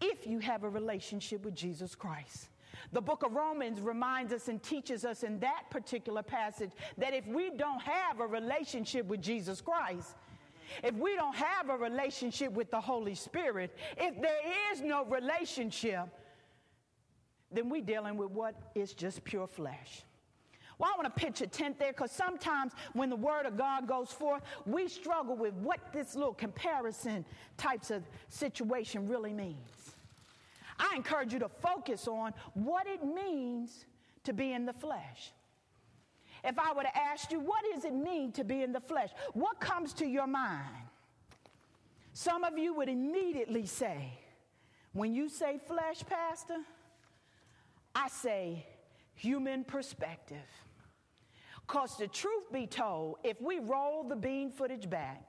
if 0.00 0.26
you 0.26 0.40
have 0.40 0.64
a 0.64 0.68
relationship 0.68 1.44
with 1.44 1.54
Jesus 1.54 1.94
Christ. 1.94 2.48
The 2.92 3.00
book 3.00 3.22
of 3.22 3.32
Romans 3.32 3.80
reminds 3.80 4.32
us 4.32 4.48
and 4.48 4.62
teaches 4.62 5.04
us 5.04 5.22
in 5.22 5.40
that 5.40 5.64
particular 5.70 6.22
passage 6.22 6.70
that 6.96 7.14
if 7.14 7.26
we 7.26 7.50
don't 7.50 7.82
have 7.82 8.20
a 8.20 8.26
relationship 8.26 9.06
with 9.06 9.22
Jesus 9.22 9.60
Christ, 9.60 10.14
If 10.82 10.94
we 10.94 11.14
don't 11.14 11.36
have 11.36 11.70
a 11.70 11.76
relationship 11.76 12.52
with 12.52 12.70
the 12.70 12.80
Holy 12.80 13.14
Spirit, 13.14 13.76
if 13.96 14.20
there 14.20 14.72
is 14.72 14.80
no 14.80 15.04
relationship, 15.04 16.06
then 17.50 17.68
we're 17.68 17.82
dealing 17.82 18.16
with 18.16 18.30
what 18.30 18.54
is 18.74 18.92
just 18.92 19.24
pure 19.24 19.46
flesh. 19.46 20.02
Well, 20.78 20.90
I 20.94 20.96
want 20.96 21.12
to 21.16 21.20
pitch 21.20 21.40
a 21.40 21.46
tent 21.48 21.78
there 21.80 21.92
because 21.92 22.12
sometimes 22.12 22.72
when 22.92 23.10
the 23.10 23.16
word 23.16 23.46
of 23.46 23.56
God 23.56 23.88
goes 23.88 24.12
forth, 24.12 24.42
we 24.64 24.86
struggle 24.86 25.34
with 25.34 25.54
what 25.54 25.80
this 25.92 26.14
little 26.14 26.34
comparison 26.34 27.24
types 27.56 27.90
of 27.90 28.04
situation 28.28 29.08
really 29.08 29.32
means. 29.32 29.56
I 30.78 30.94
encourage 30.96 31.32
you 31.32 31.38
to 31.40 31.48
focus 31.48 32.06
on 32.06 32.32
what 32.54 32.86
it 32.86 33.04
means 33.04 33.86
to 34.24 34.32
be 34.32 34.52
in 34.52 34.66
the 34.66 34.72
flesh. 34.72 35.32
If 36.44 36.58
I 36.58 36.72
were 36.72 36.82
to 36.82 36.96
ask 36.96 37.32
you, 37.32 37.40
what 37.40 37.64
does 37.74 37.84
it 37.84 37.94
mean 37.94 38.32
to 38.32 38.44
be 38.44 38.62
in 38.62 38.72
the 38.72 38.80
flesh? 38.80 39.10
What 39.32 39.58
comes 39.60 39.92
to 39.94 40.06
your 40.06 40.26
mind? 40.26 40.86
Some 42.12 42.44
of 42.44 42.56
you 42.58 42.74
would 42.74 42.88
immediately 42.88 43.66
say, 43.66 44.12
when 44.92 45.12
you 45.14 45.28
say 45.28 45.58
flesh, 45.66 46.02
Pastor, 46.08 46.58
I 47.94 48.08
say 48.08 48.66
human 49.14 49.64
perspective. 49.64 50.36
Because 51.66 51.96
the 51.96 52.08
truth 52.08 52.50
be 52.52 52.66
told, 52.66 53.16
if 53.24 53.40
we 53.40 53.58
roll 53.58 54.04
the 54.04 54.16
bean 54.16 54.50
footage 54.50 54.88
back 54.88 55.22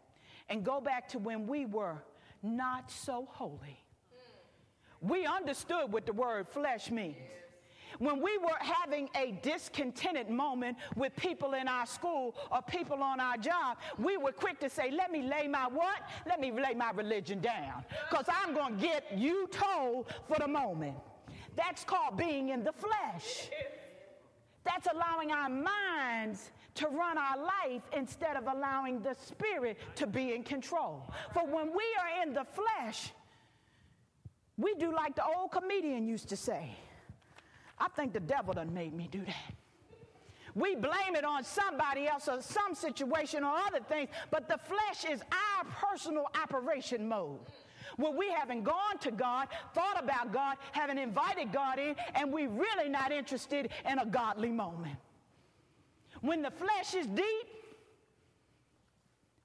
and 0.47 0.63
go 0.63 0.79
back 0.79 1.09
to 1.09 1.19
when 1.19 1.47
we 1.47 1.65
were 1.65 2.01
not 2.41 2.89
so 2.89 3.27
holy, 3.29 3.83
we 5.01 5.25
understood 5.25 5.91
what 5.91 6.05
the 6.05 6.13
word 6.13 6.47
flesh 6.47 6.91
means. 6.91 7.17
When 7.97 8.21
we 8.21 8.37
were 8.37 8.57
having 8.59 9.09
a 9.15 9.31
discontented 9.41 10.29
moment 10.29 10.77
with 10.95 11.15
people 11.15 11.53
in 11.53 11.67
our 11.67 11.85
school 11.85 12.35
or 12.51 12.61
people 12.61 13.01
on 13.03 13.19
our 13.19 13.35
job, 13.35 13.77
we 13.97 14.15
were 14.15 14.31
quick 14.31 14.59
to 14.61 14.69
say, 14.69 14.91
Let 14.91 15.11
me 15.11 15.23
lay 15.23 15.47
my 15.47 15.67
what? 15.67 16.01
Let 16.25 16.39
me 16.39 16.51
lay 16.51 16.73
my 16.75 16.91
religion 16.91 17.41
down. 17.41 17.83
Because 18.09 18.25
I'm 18.29 18.53
going 18.53 18.77
to 18.77 18.81
get 18.81 19.17
you 19.17 19.49
told 19.51 20.07
for 20.27 20.37
the 20.39 20.47
moment. 20.47 20.95
That's 21.55 21.83
called 21.83 22.15
being 22.15 22.49
in 22.49 22.63
the 22.63 22.71
flesh. 22.71 23.49
That's 24.63 24.87
allowing 24.93 25.31
our 25.31 25.49
minds 25.49 26.51
to 26.75 26.87
run 26.87 27.17
our 27.17 27.37
life 27.37 27.81
instead 27.95 28.37
of 28.37 28.47
allowing 28.47 29.01
the 29.01 29.15
spirit 29.15 29.77
to 29.95 30.07
be 30.07 30.33
in 30.33 30.43
control. 30.43 31.11
For 31.33 31.45
when 31.45 31.73
we 31.73 31.83
are 31.99 32.23
in 32.23 32.33
the 32.33 32.45
flesh, 32.45 33.11
we 34.59 34.75
do 34.75 34.93
like 34.93 35.15
the 35.15 35.23
old 35.25 35.51
comedian 35.51 36.05
used 36.05 36.27
to 36.29 36.35
say. 36.35 36.75
I 37.77 37.87
think 37.87 38.11
the 38.11 38.19
devil 38.19 38.53
done 38.53 38.73
made 38.73 38.93
me 38.93 39.07
do 39.09 39.23
that. 39.25 39.53
We 40.53 40.75
blame 40.75 41.15
it 41.15 41.23
on 41.23 41.45
somebody 41.45 42.07
else 42.07 42.27
or 42.27 42.41
some 42.41 42.75
situation 42.75 43.43
or 43.43 43.55
other 43.55 43.79
things, 43.79 44.09
but 44.31 44.49
the 44.49 44.57
flesh 44.57 45.09
is 45.09 45.21
our 45.21 45.65
personal 45.89 46.25
operation 46.41 47.07
mode. 47.07 47.39
Where 47.95 48.11
we 48.11 48.29
haven't 48.31 48.63
gone 48.63 48.97
to 49.01 49.11
God, 49.11 49.47
thought 49.73 50.03
about 50.03 50.33
God, 50.33 50.57
haven't 50.73 50.97
invited 50.97 51.53
God 51.53 51.79
in, 51.79 51.95
and 52.15 52.33
we're 52.33 52.49
really 52.49 52.89
not 52.89 53.13
interested 53.13 53.69
in 53.89 53.99
a 53.99 54.05
godly 54.05 54.49
moment. 54.49 54.97
When 56.21 56.41
the 56.41 56.51
flesh 56.51 56.95
is 56.95 57.07
deep, 57.07 57.47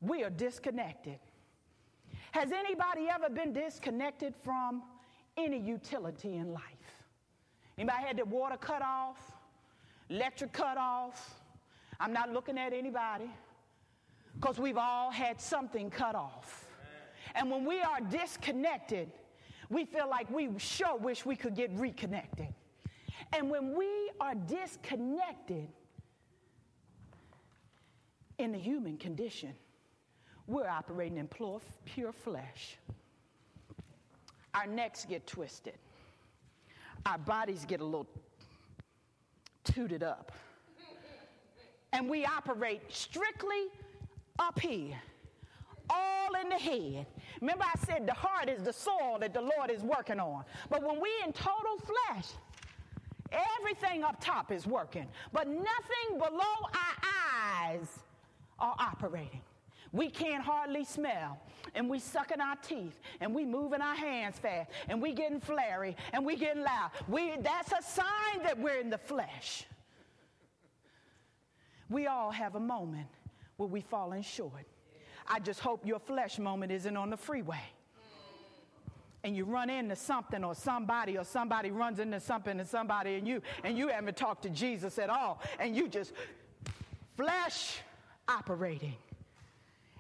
we 0.01 0.25
are 0.25 0.31
disconnected. 0.31 1.19
Has 2.33 2.51
anybody 2.51 3.09
ever 3.09 3.29
been 3.31 3.53
disconnected 3.53 4.35
from 4.43 4.83
any 5.37 5.59
utility 5.59 6.37
in 6.37 6.53
life? 6.53 6.63
Anybody 7.77 8.05
had 8.05 8.17
their 8.19 8.25
water 8.25 8.57
cut 8.57 8.83
off? 8.83 9.33
Electric 10.09 10.53
cut 10.53 10.77
off? 10.79 11.41
I'm 11.99 12.13
not 12.13 12.33
looking 12.33 12.59
at 12.59 12.73
anybody 12.73 13.31
because 14.35 14.59
we've 14.59 14.77
all 14.77 15.11
had 15.11 15.41
something 15.41 15.91
cut 15.91 16.15
off. 16.15 16.67
And 17.35 17.51
when 17.51 17.65
we 17.65 17.81
are 17.81 18.01
disconnected, 18.01 19.11
we 19.71 19.85
feel 19.85 20.09
like 20.09 20.31
we 20.31 20.51
sure 20.59 20.97
wish 20.97 21.25
we 21.25 21.37
could 21.37 21.55
get 21.55 21.71
reconnected. 21.75 22.49
And 23.33 23.51
when 23.51 23.77
we 23.77 23.89
are 24.21 24.35
disconnected 24.35 25.69
in 28.39 28.53
the 28.53 28.59
human 28.59 28.97
condition, 28.97 29.55
we're 30.47 30.69
operating 30.69 31.19
in 31.19 31.29
pure 31.29 32.13
flesh. 32.13 32.79
Our 34.55 34.67
necks 34.67 35.05
get 35.05 35.27
twisted 35.27 35.75
our 37.07 37.19
bodies 37.19 37.65
get 37.65 37.81
a 37.81 37.85
little 37.85 38.07
tooted 39.65 40.03
up. 40.03 40.33
And 41.93 42.09
we 42.09 42.25
operate 42.25 42.83
strictly 42.89 43.67
up 44.39 44.59
here, 44.59 45.01
all 45.89 46.35
in 46.43 46.49
the 46.49 46.57
head. 46.57 47.07
Remember, 47.41 47.65
I 47.65 47.79
said 47.87 48.07
the 48.07 48.15
heart 48.15 48.49
is 48.49 48.65
the 48.65 48.73
soil 48.73 49.19
that 49.21 49.33
the 49.33 49.41
Lord 49.41 49.71
is 49.71 49.83
working 49.83 50.19
on. 50.19 50.45
But 50.69 50.83
when 50.83 51.01
we 51.01 51.09
in 51.25 51.33
total 51.33 51.79
flesh, 51.79 52.27
everything 53.61 54.03
up 54.03 54.17
top 54.21 54.51
is 54.51 54.67
working, 54.67 55.07
but 55.33 55.47
nothing 55.47 56.19
below 56.19 56.69
our 56.73 57.71
eyes 57.71 57.87
are 58.59 58.75
operating. 58.79 59.41
We 59.95 60.11
can't 60.11 60.43
hardly 60.43 60.83
smell 60.85 61.39
and 61.77 61.89
we 61.89 62.01
sucking 62.01 62.41
our 62.41 62.57
teeth 62.57 62.99
and 63.21 63.33
we 63.33 63.45
moving 63.45 63.81
our 63.81 63.95
hands 63.95 64.37
fast 64.37 64.69
and 64.89 65.01
we 65.01 65.13
getting 65.13 65.39
flary 65.39 65.97
and 66.13 66.27
we 66.27 66.35
getting 66.35 66.65
loud. 66.65 66.91
We, 67.07 67.37
that's 67.41 67.71
a 67.71 67.81
sign 67.81 68.43
that 68.43 68.59
we're 68.59 68.81
in 68.81 68.91
the 68.91 68.99
flesh. 68.99 69.65
We 71.89 72.09
all 72.09 72.33
have 72.33 72.57
a 72.57 72.61
moment 72.61 73.07
where 73.57 73.69
we 73.69 73.83
falling 73.83 74.23
short. 74.23 74.67
I 75.29 75.39
just 75.39 75.61
hope 75.61 75.87
your 75.87 76.01
flesh 76.01 76.41
moment 76.41 76.73
isn't 76.73 76.97
on 76.97 77.11
the 77.11 77.17
freeway. 77.17 77.63
And 79.23 79.37
you 79.37 79.45
run 79.45 79.71
into 79.71 79.95
something 79.95 80.43
or 80.43 80.57
somebody 80.57 81.17
or 81.17 81.25
somebody 81.25 81.71
runs 81.71 82.01
into 82.01 82.19
something 82.19 82.59
and 82.59 82.69
somebody 82.69 83.15
and 83.15 83.29
you 83.29 83.43
and 83.63 83.79
you 83.79 83.89
haven't 83.89 84.17
talked 84.17 84.43
to 84.43 84.51
Jesus 84.51 84.99
at 84.99 85.09
all 85.09 85.41
and 85.61 85.77
you 85.77 85.87
just 85.87 86.13
flesh 87.17 87.79
operating. 88.27 88.97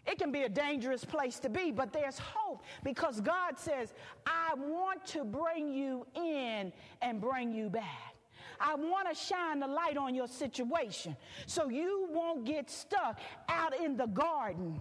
It 0.06 0.18
can 0.18 0.30
be 0.30 0.42
a 0.42 0.48
dangerous 0.48 1.04
place 1.04 1.38
to 1.40 1.48
be, 1.48 1.70
but 1.70 1.92
there's 1.92 2.18
hope 2.18 2.62
because 2.82 3.20
God 3.20 3.58
says, 3.58 3.94
I 4.26 4.52
want 4.54 5.04
to 5.06 5.24
bring 5.24 5.72
you 5.72 6.06
in 6.14 6.72
and 7.00 7.20
bring 7.20 7.52
you 7.52 7.70
back. 7.70 8.14
I 8.60 8.74
want 8.74 9.08
to 9.08 9.14
shine 9.14 9.60
the 9.60 9.66
light 9.66 9.96
on 9.96 10.14
your 10.14 10.28
situation 10.28 11.16
so 11.46 11.68
you 11.68 12.08
won't 12.10 12.44
get 12.44 12.70
stuck 12.70 13.18
out 13.48 13.78
in 13.78 13.96
the 13.96 14.06
garden 14.06 14.80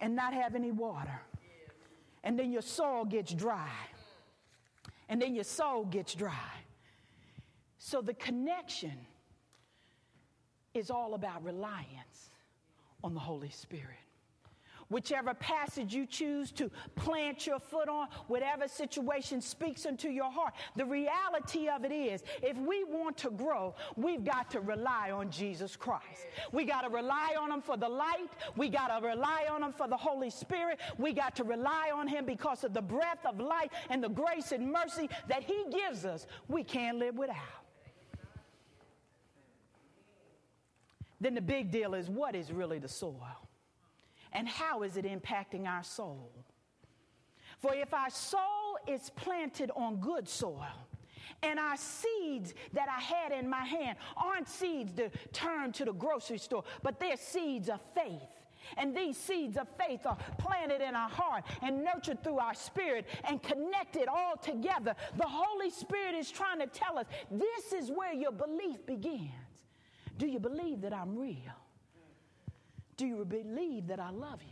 and 0.00 0.16
not 0.16 0.34
have 0.34 0.54
any 0.54 0.72
water. 0.72 1.20
And 2.24 2.38
then 2.38 2.50
your 2.50 2.62
soul 2.62 3.04
gets 3.04 3.32
dry. 3.32 3.70
And 5.08 5.20
then 5.22 5.34
your 5.34 5.44
soul 5.44 5.84
gets 5.84 6.14
dry. 6.14 6.32
So 7.78 8.00
the 8.00 8.14
connection 8.14 8.94
is 10.72 10.90
all 10.90 11.14
about 11.14 11.44
reliance 11.44 12.30
on 13.04 13.14
the 13.14 13.20
Holy 13.20 13.50
Spirit. 13.50 13.98
Whichever 14.88 15.34
passage 15.34 15.94
you 15.94 16.06
choose 16.06 16.52
to 16.52 16.70
plant 16.94 17.46
your 17.46 17.58
foot 17.58 17.88
on, 17.88 18.08
whatever 18.26 18.68
situation 18.68 19.40
speaks 19.40 19.86
into 19.86 20.10
your 20.10 20.30
heart, 20.30 20.54
the 20.76 20.84
reality 20.84 21.68
of 21.68 21.84
it 21.84 21.92
is 21.92 22.22
if 22.42 22.56
we 22.58 22.84
want 22.84 23.16
to 23.18 23.30
grow, 23.30 23.74
we've 23.96 24.24
got 24.24 24.50
to 24.50 24.60
rely 24.60 25.10
on 25.10 25.30
Jesus 25.30 25.74
Christ. 25.74 26.26
We 26.52 26.64
got 26.64 26.82
to 26.82 26.90
rely 26.90 27.34
on 27.40 27.50
Him 27.50 27.62
for 27.62 27.76
the 27.76 27.88
light. 27.88 28.28
We 28.56 28.68
got 28.68 28.88
to 28.88 29.06
rely 29.06 29.46
on 29.50 29.62
Him 29.62 29.72
for 29.72 29.88
the 29.88 29.96
Holy 29.96 30.30
Spirit. 30.30 30.78
We 30.98 31.12
got 31.12 31.34
to 31.36 31.44
rely 31.44 31.90
on 31.94 32.06
Him 32.06 32.26
because 32.26 32.62
of 32.62 32.74
the 32.74 32.82
breath 32.82 33.24
of 33.26 33.40
life 33.40 33.70
and 33.88 34.02
the 34.02 34.10
grace 34.10 34.52
and 34.52 34.70
mercy 34.70 35.08
that 35.28 35.42
He 35.42 35.64
gives 35.70 36.04
us. 36.04 36.26
We 36.48 36.62
can't 36.62 36.98
live 36.98 37.16
without. 37.16 37.63
Then 41.20 41.34
the 41.34 41.40
big 41.40 41.70
deal 41.70 41.94
is 41.94 42.08
what 42.08 42.34
is 42.34 42.52
really 42.52 42.78
the 42.78 42.88
soil? 42.88 43.48
And 44.32 44.48
how 44.48 44.82
is 44.82 44.96
it 44.96 45.04
impacting 45.04 45.66
our 45.66 45.84
soul? 45.84 46.32
For 47.58 47.74
if 47.74 47.94
our 47.94 48.10
soul 48.10 48.78
is 48.86 49.10
planted 49.10 49.70
on 49.76 49.96
good 49.96 50.28
soil, 50.28 50.66
and 51.42 51.58
our 51.58 51.76
seeds 51.76 52.54
that 52.72 52.88
I 52.88 53.00
had 53.00 53.32
in 53.32 53.48
my 53.48 53.64
hand 53.64 53.98
aren't 54.16 54.48
seeds 54.48 54.92
to 54.94 55.10
turn 55.32 55.72
to 55.72 55.84
the 55.84 55.92
grocery 55.92 56.38
store, 56.38 56.64
but 56.82 56.98
they're 56.98 57.16
seeds 57.16 57.68
of 57.68 57.80
faith. 57.94 58.20
And 58.78 58.96
these 58.96 59.18
seeds 59.18 59.58
of 59.58 59.68
faith 59.78 60.06
are 60.06 60.16
planted 60.38 60.80
in 60.80 60.94
our 60.94 61.08
heart 61.08 61.44
and 61.60 61.84
nurtured 61.84 62.24
through 62.24 62.38
our 62.38 62.54
spirit 62.54 63.06
and 63.24 63.42
connected 63.42 64.08
all 64.08 64.36
together. 64.36 64.94
The 65.16 65.26
Holy 65.26 65.70
Spirit 65.70 66.14
is 66.14 66.30
trying 66.30 66.60
to 66.60 66.66
tell 66.66 66.98
us 66.98 67.06
this 67.30 67.72
is 67.72 67.90
where 67.90 68.14
your 68.14 68.32
belief 68.32 68.84
begins. 68.86 69.30
Do 70.18 70.26
you 70.26 70.38
believe 70.38 70.80
that 70.82 70.92
I'm 70.92 71.16
real? 71.16 71.36
Do 72.96 73.06
you 73.06 73.24
believe 73.24 73.88
that 73.88 73.98
I 73.98 74.10
love 74.10 74.40
you? 74.42 74.48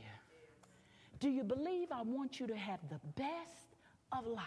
Do 1.20 1.28
you 1.28 1.44
believe 1.44 1.92
I 1.92 2.02
want 2.02 2.40
you 2.40 2.48
to 2.48 2.56
have 2.56 2.80
the 2.90 2.98
best 3.14 3.76
of 4.10 4.26
life? 4.26 4.42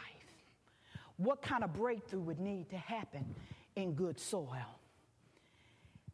What 1.18 1.42
kind 1.42 1.64
of 1.64 1.74
breakthrough 1.74 2.20
would 2.22 2.40
need 2.40 2.70
to 2.72 2.78
happen 2.78 3.34
in 3.78 3.94
good 3.94 4.20
soil? 4.20 4.80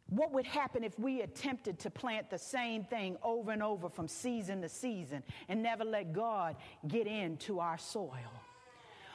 What 0.08 0.32
would 0.32 0.46
happen 0.46 0.84
if 0.84 0.98
we 0.98 1.22
attempted 1.22 1.78
to 1.80 1.90
plant 1.90 2.30
the 2.30 2.38
same 2.38 2.84
thing 2.84 3.16
over 3.22 3.50
and 3.50 3.62
over 3.62 3.88
from 3.88 4.06
season 4.06 4.60
to 4.62 4.68
season 4.68 5.22
and 5.48 5.62
never 5.62 5.84
let 5.84 6.12
God 6.12 6.56
get 6.86 7.06
into 7.06 7.58
our 7.58 7.78
soil? 7.78 8.12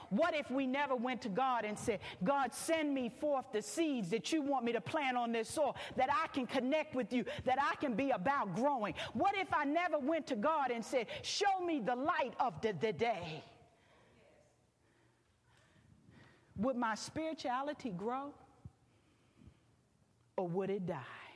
What 0.09 0.35
if 0.35 0.49
we 0.49 0.67
never 0.67 0.95
went 0.95 1.21
to 1.23 1.29
God 1.29 1.65
and 1.65 1.77
said, 1.77 1.99
God, 2.23 2.53
send 2.53 2.93
me 2.93 3.09
forth 3.09 3.45
the 3.51 3.61
seeds 3.61 4.09
that 4.09 4.31
you 4.31 4.41
want 4.41 4.65
me 4.65 4.71
to 4.73 4.81
plant 4.81 5.17
on 5.17 5.31
this 5.31 5.49
soil, 5.49 5.75
that 5.95 6.09
I 6.11 6.27
can 6.27 6.45
connect 6.45 6.95
with 6.95 7.11
you, 7.11 7.25
that 7.45 7.57
I 7.61 7.75
can 7.75 7.93
be 7.93 8.11
about 8.11 8.55
growing? 8.55 8.93
What 9.13 9.37
if 9.37 9.53
I 9.53 9.65
never 9.65 9.99
went 9.99 10.27
to 10.27 10.35
God 10.35 10.71
and 10.71 10.83
said, 10.83 11.07
Show 11.21 11.65
me 11.65 11.79
the 11.79 11.95
light 11.95 12.33
of 12.39 12.61
the, 12.61 12.73
the 12.79 12.93
day? 12.93 13.43
Would 16.57 16.75
my 16.75 16.95
spirituality 16.95 17.91
grow 17.91 18.33
or 20.35 20.47
would 20.47 20.69
it 20.69 20.85
die? 20.85 21.26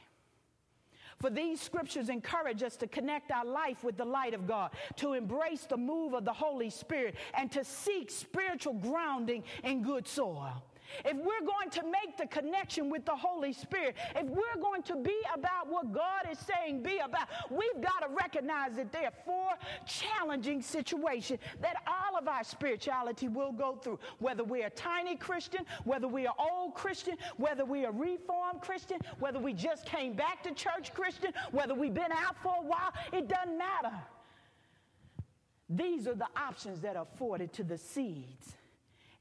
For 1.22 1.30
these 1.30 1.62
scriptures 1.62 2.10
encourage 2.10 2.64
us 2.64 2.76
to 2.78 2.88
connect 2.88 3.32
our 3.32 3.46
life 3.46 3.84
with 3.84 3.96
the 3.96 4.06
light 4.06 4.34
of 4.34 4.48
God, 4.48 4.72
to 4.98 5.14
embrace 5.14 5.66
the 5.66 5.78
move 5.78 6.14
of 6.14 6.26
the 6.26 6.34
Holy 6.34 6.72
Spirit, 6.72 7.16
and 7.36 7.52
to 7.52 7.64
seek 7.64 8.10
spiritual 8.10 8.74
grounding 8.74 9.44
in 9.64 9.84
good 9.84 10.08
soil 10.08 10.64
if 11.06 11.16
we're 11.16 11.46
going 11.46 11.70
to 11.72 11.84
make 11.84 12.18
the 12.18 12.28
connection 12.28 12.90
with 12.90 13.06
the 13.06 13.16
Holy 13.16 13.54
Spirit, 13.54 13.96
if 14.16 14.26
we're 14.28 14.62
going 14.62 14.84
to 14.84 14.96
be 14.96 15.18
about 15.34 15.70
what 15.70 15.92
God 15.92 16.28
is 16.30 16.40
saying 16.40 16.84
be 16.84 17.00
about, 17.00 17.28
we've 17.50 17.82
got 17.82 18.00
to 18.02 18.14
recognize 18.14 18.76
that 18.76 18.92
there 18.92 19.06
are 19.06 19.14
four 19.26 19.52
challenging 19.86 20.62
situations 20.62 21.40
that 21.62 21.76
all 21.88 22.18
of 22.18 22.28
our 22.28 22.44
spirituality 22.44 23.28
will 23.28 23.52
go 23.52 23.76
through. 23.76 24.00
Whether 24.20 24.44
we're 24.44 24.68
a 24.68 24.72
tiny 24.72 25.16
Christian, 25.16 25.66
whether 25.84 26.08
we 26.08 26.28
are 26.28 26.36
old 26.40 26.76
Christian, 26.76 27.18
whether 27.38 27.66
we 27.66 27.86
are 27.86 27.92
reformed 27.92 28.62
Christian, 28.62 29.00
whether 29.20 29.40
we 29.40 29.54
just 29.54 29.86
came 29.86 30.14
back 30.14 30.44
to 30.44 30.54
church 30.54 30.94
Christian, 30.94 31.34
whether 31.52 31.74
we've 31.74 31.94
been 31.94 32.12
out 32.12 32.36
for 32.42 32.56
a 32.60 32.66
while, 32.66 32.94
it 33.12 33.28
doesn't 33.28 33.58
matter. 33.58 33.96
These 35.70 36.08
are 36.08 36.16
the 36.16 36.28
options 36.36 36.82
that 36.82 36.98
are 36.98 37.08
afforded 37.14 37.54
to 37.54 37.64
the 37.64 37.78
seeds 37.78 38.56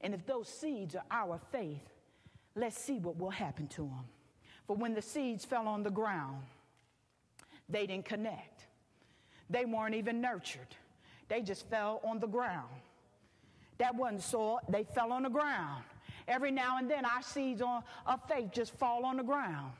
and 0.01 0.13
if 0.13 0.25
those 0.25 0.47
seeds 0.47 0.95
are 0.95 1.03
our 1.11 1.39
faith, 1.51 1.87
let's 2.55 2.77
see 2.77 2.97
what 2.97 3.17
will 3.17 3.29
happen 3.29 3.67
to 3.69 3.81
them. 3.81 4.05
For 4.65 4.75
when 4.75 4.93
the 4.93 5.01
seeds 5.01 5.45
fell 5.45 5.67
on 5.67 5.83
the 5.83 5.91
ground, 5.91 6.43
they 7.69 7.87
didn't 7.87 8.05
connect. 8.05 8.65
They 9.49 9.65
weren't 9.65 9.95
even 9.95 10.21
nurtured. 10.21 10.75
They 11.27 11.41
just 11.41 11.69
fell 11.69 12.01
on 12.03 12.19
the 12.19 12.27
ground. 12.27 12.69
That 13.77 13.95
wasn't 13.95 14.21
soil, 14.21 14.59
they 14.69 14.83
fell 14.83 15.11
on 15.11 15.23
the 15.23 15.29
ground. 15.29 15.83
Every 16.27 16.51
now 16.51 16.77
and 16.77 16.89
then, 16.89 17.05
our 17.05 17.21
seeds 17.21 17.61
on, 17.61 17.83
of 18.05 18.19
faith 18.27 18.51
just 18.51 18.77
fall 18.77 19.05
on 19.05 19.17
the 19.17 19.23
ground. 19.23 19.73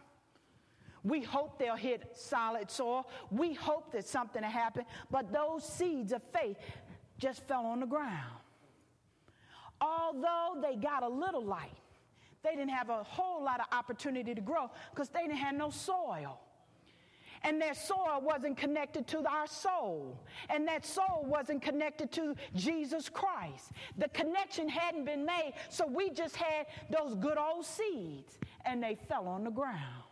We 1.04 1.22
hope 1.22 1.58
they'll 1.58 1.76
hit 1.76 2.10
solid 2.14 2.70
soil. 2.70 3.10
We 3.32 3.54
hope 3.54 3.92
that 3.94 4.08
something 4.08 4.42
will 4.42 4.50
happen. 4.50 4.86
But 5.10 5.32
those 5.32 5.68
seeds 5.68 6.12
of 6.14 6.22
faith 6.34 6.58
just 7.18 7.48
fell 7.48 7.66
on 7.66 7.80
the 7.80 7.86
ground 7.86 8.41
although 10.12 10.62
they 10.62 10.76
got 10.76 11.04
a 11.04 11.08
little 11.08 11.44
light, 11.44 11.78
they 12.44 12.52
didn't 12.52 12.70
have 12.70 12.90
a 12.90 13.04
whole 13.04 13.44
lot 13.44 13.60
of 13.60 13.68
opportunity 13.72 14.34
to 14.34 14.42
grow 14.42 14.70
because 14.92 15.10
they 15.10 15.22
didn't 15.22 15.38
have 15.38 15.56
no 15.56 15.70
soil. 15.70 16.40
And 17.44 17.60
their 17.60 17.74
soil 17.74 18.22
wasn't 18.22 18.58
connected 18.58 19.08
to 19.08 19.28
our 19.28 19.48
soul. 19.48 20.20
And 20.50 20.68
that 20.68 20.86
soul 20.86 21.26
wasn't 21.26 21.64
connected 21.64 22.12
to 22.14 22.36
Jesus 22.56 23.10
Christ. 23.10 23.72
The 23.98 24.10
connection 24.10 24.70
hadn't 24.70 25.06
been 25.06 25.26
made, 25.26 25.54
so 25.70 25.88
we 25.88 26.12
just 26.12 26.36
had 26.36 26.68
those 26.92 27.16
good 27.16 27.40
old 27.40 27.66
seeds, 27.66 28.38
and 28.66 28.84
they 28.84 28.96
fell 29.10 29.28
on 29.28 29.44
the 29.44 29.50
ground. 29.50 30.04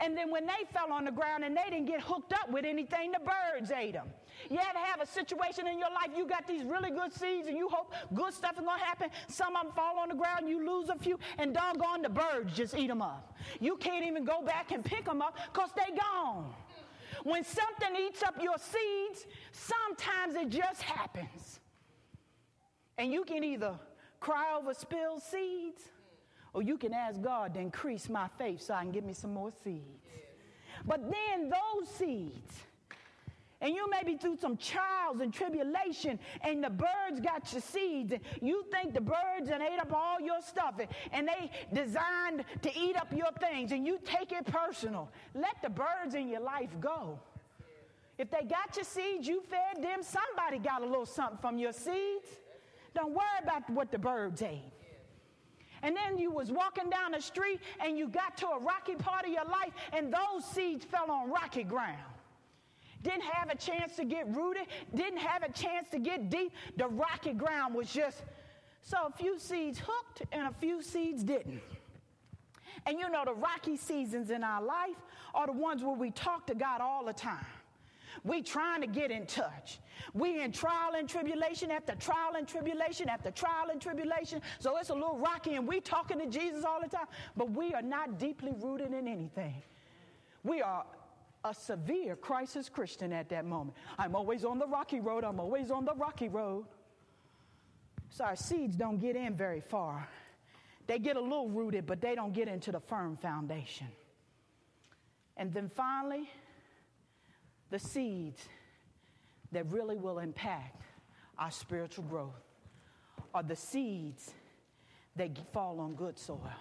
And 0.00 0.16
then 0.16 0.30
when 0.30 0.46
they 0.46 0.64
fell 0.72 0.92
on 0.92 1.06
the 1.06 1.10
ground 1.10 1.44
and 1.44 1.56
they 1.56 1.70
didn't 1.70 1.86
get 1.86 2.02
hooked 2.02 2.32
up 2.32 2.50
with 2.50 2.64
anything, 2.64 3.12
the 3.12 3.20
birds 3.20 3.70
ate 3.70 3.94
them. 3.94 4.08
You 4.50 4.58
ever 4.58 4.78
have 4.78 5.00
a 5.00 5.06
situation 5.06 5.66
in 5.66 5.78
your 5.78 5.88
life, 5.88 6.10
you 6.16 6.26
got 6.26 6.46
these 6.46 6.64
really 6.64 6.90
good 6.90 7.12
seeds 7.12 7.48
and 7.48 7.56
you 7.56 7.68
hope 7.68 7.92
good 8.12 8.34
stuff 8.34 8.52
is 8.58 8.64
going 8.64 8.78
to 8.78 8.84
happen. 8.84 9.08
Some 9.28 9.56
of 9.56 9.64
them 9.64 9.72
fall 9.74 9.98
on 9.98 10.10
the 10.10 10.14
ground, 10.14 10.48
you 10.48 10.66
lose 10.66 10.90
a 10.90 10.96
few, 10.96 11.18
and 11.38 11.54
doggone 11.54 12.02
the 12.02 12.10
birds 12.10 12.54
just 12.54 12.76
eat 12.76 12.88
them 12.88 13.00
up. 13.00 13.34
You 13.58 13.76
can't 13.76 14.04
even 14.04 14.24
go 14.24 14.42
back 14.42 14.70
and 14.72 14.84
pick 14.84 15.06
them 15.06 15.22
up 15.22 15.38
because 15.52 15.70
they 15.74 15.96
gone. 15.96 16.52
When 17.24 17.42
something 17.42 17.96
eats 17.98 18.22
up 18.22 18.40
your 18.42 18.58
seeds, 18.58 19.26
sometimes 19.52 20.34
it 20.34 20.50
just 20.50 20.82
happens. 20.82 21.60
And 22.98 23.12
you 23.12 23.24
can 23.24 23.42
either 23.42 23.74
cry 24.20 24.54
over 24.58 24.74
spilled 24.74 25.22
seeds 25.22 25.82
or 26.56 26.62
you 26.62 26.78
can 26.78 26.94
ask 26.94 27.20
God 27.20 27.52
to 27.52 27.60
increase 27.60 28.08
my 28.08 28.28
faith 28.38 28.62
so 28.62 28.72
I 28.72 28.80
can 28.80 28.90
get 28.90 29.04
me 29.04 29.12
some 29.12 29.34
more 29.34 29.52
seeds. 29.62 30.08
But 30.86 31.02
then 31.02 31.50
those 31.50 31.86
seeds, 31.86 32.54
and 33.60 33.74
you 33.74 33.90
may 33.90 34.02
be 34.02 34.16
through 34.16 34.38
some 34.38 34.56
trials 34.56 35.20
and 35.20 35.34
tribulation, 35.34 36.18
and 36.40 36.64
the 36.64 36.70
birds 36.70 37.20
got 37.22 37.52
your 37.52 37.60
seeds, 37.60 38.12
and 38.12 38.22
you 38.40 38.64
think 38.72 38.94
the 38.94 39.02
birds 39.02 39.50
and 39.52 39.62
ate 39.62 39.78
up 39.78 39.92
all 39.92 40.18
your 40.18 40.40
stuff, 40.40 40.80
and 41.12 41.28
they 41.28 41.50
designed 41.74 42.42
to 42.62 42.70
eat 42.74 42.96
up 42.96 43.12
your 43.14 43.32
things, 43.38 43.72
and 43.72 43.86
you 43.86 43.98
take 44.02 44.32
it 44.32 44.46
personal. 44.46 45.10
Let 45.34 45.60
the 45.62 45.68
birds 45.68 46.14
in 46.14 46.26
your 46.26 46.40
life 46.40 46.70
go. 46.80 47.18
If 48.16 48.30
they 48.30 48.44
got 48.44 48.74
your 48.76 48.86
seeds, 48.86 49.28
you 49.28 49.42
fed 49.42 49.84
them, 49.84 50.00
somebody 50.02 50.58
got 50.58 50.80
a 50.80 50.86
little 50.86 51.04
something 51.04 51.36
from 51.36 51.58
your 51.58 51.74
seeds. 51.74 52.28
Don't 52.94 53.12
worry 53.12 53.40
about 53.42 53.68
what 53.68 53.92
the 53.92 53.98
birds 53.98 54.40
ate. 54.40 54.72
And 55.82 55.96
then 55.96 56.18
you 56.18 56.30
was 56.30 56.50
walking 56.50 56.90
down 56.90 57.12
the 57.12 57.20
street 57.20 57.60
and 57.84 57.98
you 57.98 58.08
got 58.08 58.36
to 58.38 58.46
a 58.48 58.58
rocky 58.58 58.94
part 58.94 59.24
of 59.24 59.32
your 59.32 59.44
life 59.44 59.72
and 59.92 60.12
those 60.12 60.44
seeds 60.44 60.84
fell 60.84 61.10
on 61.10 61.30
rocky 61.30 61.64
ground 61.64 62.02
didn't 63.02 63.22
have 63.22 63.50
a 63.50 63.56
chance 63.56 63.94
to 63.94 64.04
get 64.04 64.26
rooted, 64.34 64.66
didn't 64.94 65.18
have 65.18 65.44
a 65.44 65.52
chance 65.52 65.88
to 65.90 65.98
get 65.98 66.28
deep. 66.28 66.52
The 66.76 66.88
rocky 66.88 67.34
ground 67.34 67.74
was 67.74 67.92
just 67.92 68.24
so 68.82 68.96
a 69.06 69.12
few 69.16 69.38
seeds 69.38 69.78
hooked 69.78 70.22
and 70.32 70.48
a 70.48 70.52
few 70.52 70.82
seeds 70.82 71.22
didn't. 71.22 71.60
And 72.84 72.98
you 72.98 73.08
know, 73.08 73.24
the 73.24 73.34
rocky 73.34 73.76
seasons 73.76 74.30
in 74.30 74.44
our 74.44 74.62
life 74.62 74.96
are 75.34 75.46
the 75.46 75.52
ones 75.52 75.82
where 75.82 75.94
we 75.94 76.10
talk 76.10 76.46
to 76.46 76.54
God 76.54 76.80
all 76.80 77.04
the 77.04 77.12
time. 77.12 77.46
We 78.24 78.42
trying 78.42 78.80
to 78.80 78.86
get 78.86 79.10
in 79.10 79.26
touch. 79.26 79.80
We 80.14 80.42
in 80.42 80.52
trial 80.52 80.92
and 80.96 81.08
tribulation 81.08 81.70
after 81.70 81.94
trial 81.94 82.34
and 82.36 82.46
tribulation 82.46 83.08
after 83.08 83.30
trial 83.30 83.68
and 83.70 83.80
tribulation. 83.80 84.42
So 84.58 84.76
it's 84.78 84.90
a 84.90 84.94
little 84.94 85.18
rocky 85.18 85.54
and 85.54 85.66
we 85.66 85.80
talking 85.80 86.18
to 86.18 86.26
Jesus 86.26 86.64
all 86.64 86.80
the 86.82 86.88
time, 86.88 87.06
but 87.36 87.50
we 87.50 87.74
are 87.74 87.82
not 87.82 88.18
deeply 88.18 88.52
rooted 88.58 88.92
in 88.92 89.08
anything. 89.08 89.62
We 90.44 90.62
are 90.62 90.84
a 91.44 91.54
severe 91.54 92.16
crisis 92.16 92.68
Christian 92.68 93.12
at 93.12 93.28
that 93.30 93.44
moment. 93.44 93.76
I'm 93.98 94.14
always 94.14 94.44
on 94.44 94.58
the 94.58 94.66
rocky 94.66 95.00
road. 95.00 95.24
I'm 95.24 95.40
always 95.40 95.70
on 95.70 95.84
the 95.84 95.94
rocky 95.94 96.28
road. 96.28 96.66
So 98.10 98.24
our 98.24 98.36
seeds 98.36 98.76
don't 98.76 98.98
get 98.98 99.16
in 99.16 99.36
very 99.36 99.60
far. 99.60 100.08
They 100.86 100.98
get 100.98 101.16
a 101.16 101.20
little 101.20 101.48
rooted, 101.48 101.86
but 101.86 102.00
they 102.00 102.14
don't 102.14 102.32
get 102.32 102.48
into 102.48 102.72
the 102.72 102.80
firm 102.80 103.16
foundation. 103.16 103.88
And 105.36 105.52
then 105.52 105.68
finally, 105.68 106.30
the 107.70 107.78
seeds 107.78 108.48
that 109.52 109.70
really 109.70 109.96
will 109.96 110.18
impact 110.18 110.82
our 111.38 111.50
spiritual 111.50 112.04
growth 112.04 112.42
are 113.34 113.42
the 113.42 113.56
seeds 113.56 114.32
that 115.16 115.30
fall 115.52 115.80
on 115.80 115.94
good 115.94 116.18
soil. 116.18 116.52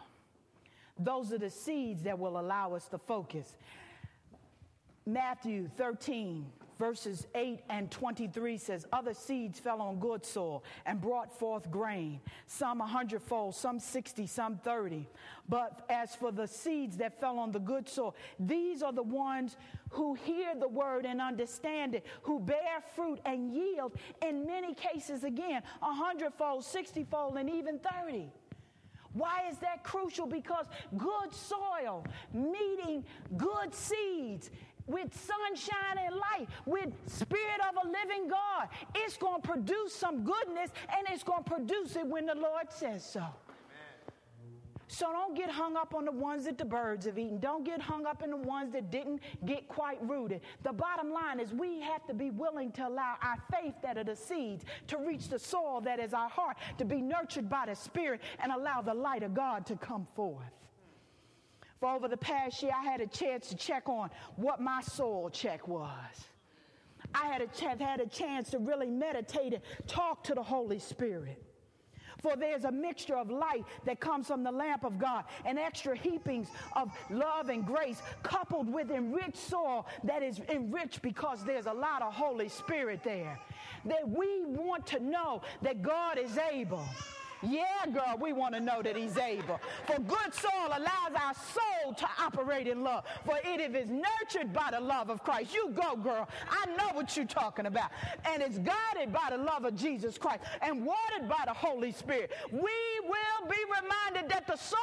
Those 0.98 1.34
are 1.34 1.38
the 1.38 1.50
seeds 1.50 2.04
that 2.04 2.18
will 2.18 2.40
allow 2.40 2.74
us 2.74 2.88
to 2.88 2.98
focus. 2.98 3.56
Matthew 5.06 5.70
13, 5.78 6.46
verses 6.78 7.28
8 7.36 7.62
and 7.70 7.90
23 7.92 8.58
says, 8.58 8.86
Other 8.92 9.14
seeds 9.14 9.60
fell 9.60 9.82
on 9.82 10.00
good 10.00 10.26
soil 10.26 10.64
and 10.86 11.00
brought 11.02 11.32
forth 11.38 11.70
grain, 11.72 12.20
some 12.48 12.82
a 12.82 12.86
hundredfold, 12.86 13.56
some 13.56 13.80
60, 13.80 14.28
some 14.28 14.58
30. 14.58 15.08
But 15.48 15.86
as 15.90 16.16
for 16.16 16.32
the 16.32 16.48
seeds 16.48 16.98
that 16.98 17.20
fell 17.20 17.40
on 17.40 17.52
the 17.52 17.60
good 17.60 17.88
soil, 17.88 18.16
these 18.40 18.84
are 18.84 18.94
the 18.94 19.04
ones 19.04 19.58
who 19.90 20.14
hear 20.16 20.56
the 20.56 20.68
word 20.68 21.06
and 21.06 21.22
understand 21.22 21.96
it, 21.96 22.06
who 22.24 22.40
bear 22.40 22.84
fruit 22.96 23.20
and 23.26 23.54
yield, 23.54 23.94
in 24.26 24.46
many 24.46 24.74
cases, 24.74 25.24
again, 25.24 25.62
a 25.82 25.94
hundredfold, 25.94 26.64
60 26.64 27.06
fold, 27.06 27.38
and 27.38 27.50
even 27.50 27.80
30. 27.80 28.32
Why 29.14 29.48
is 29.50 29.58
that 29.60 29.84
crucial? 29.84 30.26
Because 30.26 30.66
good 30.98 31.34
soil, 31.34 32.06
meeting 32.34 33.06
good 33.38 33.74
seeds, 33.74 34.52
with 34.88 35.14
sunshine 35.14 36.06
and 36.06 36.16
light, 36.16 36.48
with 36.66 36.90
spirit 37.08 37.60
of 37.70 37.86
a 37.86 37.88
living 37.88 38.28
God. 38.28 38.70
It's 38.96 39.18
going 39.18 39.42
to 39.42 39.48
produce 39.48 39.94
some 39.94 40.24
goodness 40.24 40.72
and 40.96 41.08
it's 41.10 41.24
going 41.24 41.44
to 41.44 41.50
produce 41.50 41.96
it 41.96 42.06
when 42.06 42.26
the 42.26 42.36
Lord 42.36 42.72
says 42.72 43.04
so. 43.06 43.26
So 44.88 45.08
don't 45.12 45.36
get 45.36 45.50
hung 45.50 45.76
up 45.76 45.96
on 45.96 46.06
the 46.06 46.12
ones 46.12 46.46
that 46.46 46.58
the 46.58 46.66
birds 46.66 47.06
have 47.06 47.18
eaten. 47.18 47.40
Don't 47.40 47.66
get 47.66 47.82
hung 47.82 48.06
up 48.06 48.22
in 48.22 48.30
the 48.30 48.38
ones 48.38 48.72
that 48.74 48.92
didn't 48.92 49.20
get 49.44 49.68
quite 49.68 49.98
rooted. 50.08 50.42
The 50.64 50.72
bottom 50.72 51.12
line 51.12 51.40
is 51.40 51.52
we 51.52 51.82
have 51.82 52.06
to 52.06 52.14
be 52.14 52.30
willing 52.30 52.72
to 52.74 52.88
allow 52.88 53.16
our 53.22 53.38
faith 53.52 53.74
that 53.82 53.98
are 53.98 54.04
the 54.04 54.16
seeds 54.16 54.64
to 54.88 54.98
reach 54.98 55.28
the 55.28 55.40
soil 55.40 55.82
that 55.82 56.00
is 56.00 56.14
our 56.14 56.30
heart, 56.30 56.58
to 56.78 56.86
be 56.86 57.02
nurtured 57.02 57.50
by 57.50 57.66
the 57.66 57.76
Spirit 57.76 58.22
and 58.40 58.52
allow 58.52 58.82
the 58.82 58.94
light 58.94 59.24
of 59.24 59.34
God 59.34 59.66
to 59.66 59.76
come 59.76 60.08
forth. 60.16 60.65
For 61.80 61.90
over 61.90 62.08
the 62.08 62.18
past 62.18 62.62
year, 62.64 62.72
I 62.76 62.84
had 62.84 63.02
a 63.02 63.08
chance 63.08 63.50
to 63.50 63.56
check 63.56 63.90
on 63.90 64.10
what 64.36 64.62
my 64.62 64.82
soul 64.82 65.30
check 65.30 65.68
was. 65.68 66.28
I 67.14 67.28
had 67.28 67.42
a, 67.42 67.48
ch- 67.48 67.80
had 67.80 68.00
a 68.00 68.08
chance 68.08 68.50
to 68.52 68.60
really 68.60 68.90
meditate 68.90 69.54
and 69.54 69.62
talk 69.88 70.24
to 70.26 70.34
the 70.34 70.44
Holy 70.44 70.80
Spirit. 70.80 71.42
For 72.22 72.36
there's 72.36 72.64
a 72.64 72.72
mixture 72.72 73.18
of 73.18 73.30
light 73.30 73.66
that 73.84 74.00
comes 74.00 74.28
from 74.28 74.44
the 74.44 74.52
lamp 74.52 74.84
of 74.84 74.98
God 74.98 75.26
and 75.46 75.60
extra 75.60 75.96
heapings 75.96 76.48
of 76.76 76.92
love 77.10 77.50
and 77.50 77.66
grace 77.66 78.02
coupled 78.24 78.72
with 78.72 78.90
enriched 78.90 79.38
soil 79.38 79.86
that 80.06 80.24
is 80.24 80.40
enriched 80.50 81.02
because 81.02 81.44
there's 81.44 81.68
a 81.68 81.74
lot 81.74 82.02
of 82.02 82.14
Holy 82.14 82.50
Spirit 82.50 83.02
there. 83.04 83.40
That 83.86 84.10
we 84.10 84.44
want 84.46 84.88
to 84.88 85.00
know 85.00 85.42
that 85.62 85.84
God 85.84 86.18
is 86.18 86.38
able. 86.52 86.84
Yeah, 87.42 87.86
girl, 87.94 88.18
we 88.20 88.34
want 88.34 88.56
to 88.56 88.60
know 88.60 88.82
that 88.82 88.96
he's 88.96 89.18
able. 89.18 89.60
For 89.86 90.00
good 90.00 90.34
soil 90.34 90.68
allows 90.68 91.14
our 91.16 91.34
soul 91.34 91.94
to 91.94 92.08
operate 92.20 92.68
in 92.68 92.84
love. 92.84 93.04
For 93.26 93.38
it 93.44 93.76
is 93.76 93.90
nurtured 93.90 94.54
by 94.54 94.70
the 94.72 94.80
love 94.80 95.10
of 95.10 95.24
Christ. 95.24 95.54
You 95.54 95.70
go, 95.70 95.96
girl. 95.96 96.28
I 96.50 96.66
know 96.76 96.90
what 96.94 97.16
you're 97.16 97.26
talking 97.26 97.66
about. 97.66 97.92
And 98.26 98.42
it's 98.42 98.58
guided 98.58 99.14
by 99.14 99.30
the 99.32 99.38
love 99.38 99.66
of 99.66 99.76
Jesus 99.76 100.18
Christ 100.18 100.42
and 100.62 100.86
watered 100.86 101.30
by 101.30 101.44
the 101.46 101.54
Holy 101.54 101.92
Spirit. 101.92 102.32
We 102.52 102.60
will 102.62 103.50
be 103.50 103.58
reminded 103.82 104.32
that 104.32 104.48
the 104.48 104.56
soul 104.56 104.78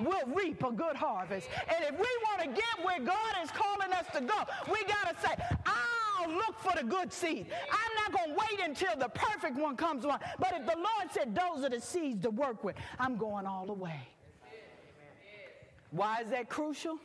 will 0.00 0.34
reap 0.34 0.64
a 0.64 0.72
good 0.72 0.96
harvest. 0.96 1.48
And 1.68 1.84
if 1.84 1.98
we 1.98 2.08
want 2.24 2.42
to 2.42 2.48
get 2.48 2.84
where 2.84 3.00
God 3.00 3.34
is 3.42 3.50
calling 3.50 3.92
us 3.92 4.06
to 4.14 4.20
go, 4.20 4.44
we 4.70 4.82
got 4.84 5.14
to 5.14 5.26
say, 5.26 5.34
I'll 6.18 6.30
look 6.30 6.58
for 6.58 6.72
the 6.76 6.84
good 6.84 7.12
seed. 7.12 7.46
I'm 7.70 8.12
not 8.12 8.12
going 8.12 8.30
to 8.30 8.44
wait 8.50 8.68
until 8.68 8.96
the 8.96 9.08
perfect 9.08 9.56
one 9.56 9.76
comes 9.76 10.04
along. 10.04 10.20
But 10.38 10.52
if 10.54 10.66
the 10.66 10.76
Lord 10.76 11.12
said 11.12 11.34
those 11.34 11.64
are 11.64 11.70
the 11.70 11.80
seeds 11.80 12.22
to 12.22 12.30
work 12.30 12.64
with, 12.64 12.76
I'm 12.98 13.16
going 13.16 13.46
all 13.46 13.66
the 13.66 13.72
way. 13.72 14.00
Why 15.90 16.20
is 16.20 16.30
that 16.30 16.48
crucial? 16.48 16.98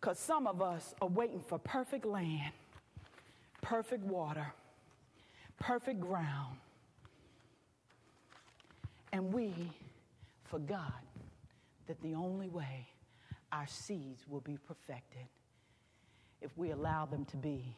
Because 0.00 0.18
some 0.18 0.46
of 0.46 0.60
us 0.62 0.94
are 1.00 1.08
waiting 1.08 1.40
for 1.40 1.58
perfect 1.58 2.04
land, 2.04 2.52
perfect 3.62 4.04
water, 4.04 4.52
perfect 5.58 6.00
ground. 6.00 6.56
And 9.12 9.32
we 9.32 9.52
forgot 10.44 11.02
that 11.86 12.00
the 12.02 12.14
only 12.14 12.48
way 12.48 12.86
our 13.50 13.66
seeds 13.66 14.24
will 14.28 14.40
be 14.40 14.58
perfected 14.68 15.26
if 16.40 16.56
we 16.56 16.70
allow 16.70 17.06
them 17.06 17.24
to 17.26 17.36
be 17.36 17.76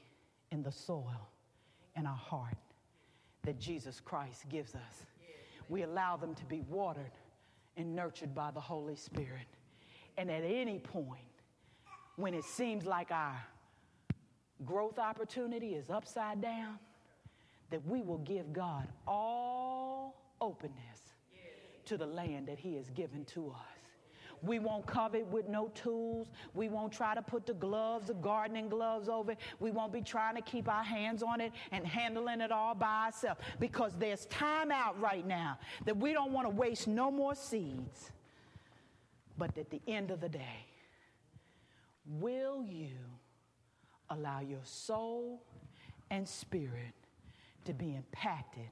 in 0.51 0.63
the 0.63 0.73
soil 0.73 1.29
in 1.97 2.07
our 2.07 2.17
heart 2.17 2.57
that 3.45 3.59
Jesus 3.59 4.01
Christ 4.01 4.49
gives 4.49 4.75
us. 4.75 5.07
We 5.69 5.83
allow 5.83 6.17
them 6.17 6.35
to 6.35 6.45
be 6.45 6.63
watered 6.69 7.13
and 7.77 7.95
nurtured 7.95 8.35
by 8.35 8.51
the 8.51 8.61
Holy 8.61 8.97
Spirit. 8.97 9.47
And 10.19 10.31
at 10.31 10.43
any 10.45 10.79
point, 10.79 11.23
when 12.17 12.35
it 12.35 12.45
seems 12.45 12.85
like 12.85 13.11
our 13.11 13.41
growth 14.65 14.99
opportunity 14.99 15.75
is 15.75 15.89
upside 15.89 16.41
down, 16.41 16.79
that 17.71 17.87
we 17.87 18.03
will 18.03 18.19
give 18.19 18.53
God 18.53 18.89
all 19.07 20.35
openness 20.41 21.15
to 21.87 21.97
the 21.97 22.07
land 22.07 22.49
that 22.49 22.59
He 22.59 22.77
has 22.77 22.91
given 22.91 23.25
to 23.27 23.51
us. 23.51 23.80
We 24.43 24.59
won't 24.59 24.87
cover 24.87 25.19
it 25.19 25.27
with 25.27 25.49
no 25.49 25.69
tools. 25.69 26.29
We 26.55 26.69
won't 26.69 26.93
try 26.93 27.15
to 27.15 27.23
put 27.23 27.47
the 27.47 27.55
gloves, 27.55 28.07
the 28.07 28.15
gardening 28.15 28.69
gloves 28.69 29.09
over 29.09 29.33
it. 29.33 29.39
We 29.59 29.71
won't 29.71 29.93
be 29.93 30.01
trying 30.01 30.37
to 30.37 30.43
keep 30.43 30.69
our 30.69 30.83
hands 30.83 31.23
on 31.23 31.41
it 31.41 31.53
and 31.73 31.87
handling 31.87 32.41
it 32.41 32.51
all 32.51 32.75
by 32.75 33.07
ourselves 33.07 33.41
because 33.59 33.95
there's 33.99 34.27
time 34.27 34.71
out 34.71 34.99
right 35.01 35.27
now 35.27 35.59
that 35.85 35.97
we 35.97 36.13
don't 36.13 36.33
want 36.33 36.47
to 36.47 36.55
waste 36.55 36.89
no 36.89 37.11
more 37.11 37.35
seeds. 37.35 38.13
But 39.37 39.57
at 39.57 39.71
the 39.71 39.81
end 39.87 40.11
of 40.11 40.21
the 40.21 40.29
day, 40.29 40.67
will 42.19 42.63
you 42.63 42.91
allow 44.09 44.41
your 44.41 44.65
soul 44.65 45.43
and 46.11 46.29
spirit 46.29 46.95
to 47.65 47.73
be 47.73 47.95
impacted 47.95 48.69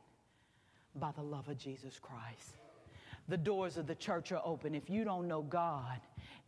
by 0.95 1.11
the 1.13 1.23
love 1.23 1.49
of 1.49 1.59
Jesus 1.59 1.99
Christ? 1.99 2.58
The 3.29 3.37
doors 3.37 3.77
of 3.77 3.87
the 3.87 3.95
church 3.95 4.33
are 4.33 4.43
open. 4.45 4.75
If 4.75 4.89
you 4.89 5.05
don't 5.05 5.29
know 5.29 5.43
God 5.43 6.01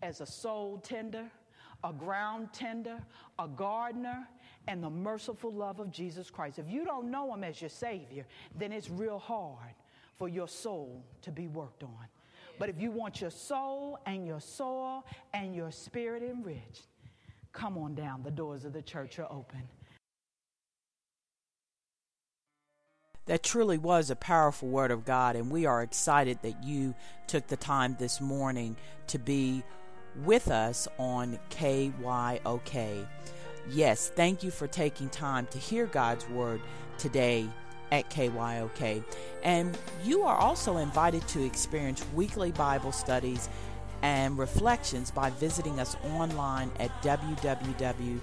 as 0.02 0.20
a 0.20 0.26
soul 0.26 0.78
tender, 0.82 1.30
a 1.84 1.92
ground 1.92 2.48
tender, 2.52 2.98
a 3.38 3.46
gardener, 3.46 4.26
and 4.68 4.82
the 4.82 4.90
merciful 4.90 5.52
love 5.52 5.80
of 5.80 5.90
Jesus 5.90 6.30
Christ, 6.30 6.58
if 6.58 6.68
you 6.68 6.84
don't 6.84 7.10
know 7.10 7.32
Him 7.34 7.44
as 7.44 7.60
your 7.60 7.70
Savior, 7.70 8.26
then 8.58 8.72
it's 8.72 8.90
real 8.90 9.18
hard 9.18 9.74
for 10.16 10.28
your 10.28 10.48
soul 10.48 11.04
to 11.22 11.30
be 11.30 11.46
worked 11.46 11.82
on. 11.82 12.06
But 12.58 12.68
if 12.68 12.78
you 12.78 12.90
want 12.90 13.22
your 13.22 13.30
soul 13.30 13.98
and 14.04 14.26
your 14.26 14.40
soul 14.40 15.06
and 15.32 15.54
your 15.54 15.70
spirit 15.70 16.22
enriched, 16.22 16.88
come 17.52 17.78
on 17.78 17.94
down. 17.94 18.22
The 18.22 18.30
doors 18.30 18.64
of 18.64 18.74
the 18.74 18.82
church 18.82 19.18
are 19.18 19.30
open. 19.30 19.62
That 23.30 23.42
truly 23.44 23.78
was 23.78 24.10
a 24.10 24.16
powerful 24.16 24.68
word 24.68 24.90
of 24.90 25.04
God, 25.04 25.36
and 25.36 25.52
we 25.52 25.64
are 25.64 25.82
excited 25.82 26.40
that 26.42 26.64
you 26.64 26.96
took 27.28 27.46
the 27.46 27.56
time 27.56 27.94
this 27.96 28.20
morning 28.20 28.74
to 29.06 29.20
be 29.20 29.62
with 30.24 30.50
us 30.50 30.88
on 30.98 31.38
KYOK. 31.50 33.06
Yes, 33.68 34.10
thank 34.16 34.42
you 34.42 34.50
for 34.50 34.66
taking 34.66 35.08
time 35.10 35.46
to 35.52 35.58
hear 35.58 35.86
God's 35.86 36.28
word 36.28 36.60
today 36.98 37.48
at 37.92 38.10
KYOK. 38.10 39.04
And 39.44 39.78
you 40.02 40.24
are 40.24 40.36
also 40.36 40.78
invited 40.78 41.24
to 41.28 41.44
experience 41.44 42.04
weekly 42.16 42.50
Bible 42.50 42.90
studies 42.90 43.48
and 44.02 44.38
reflections 44.38 45.12
by 45.12 45.30
visiting 45.30 45.78
us 45.78 45.96
online 46.04 46.72
at 46.80 46.90
www.nufaith.org. 47.02 48.20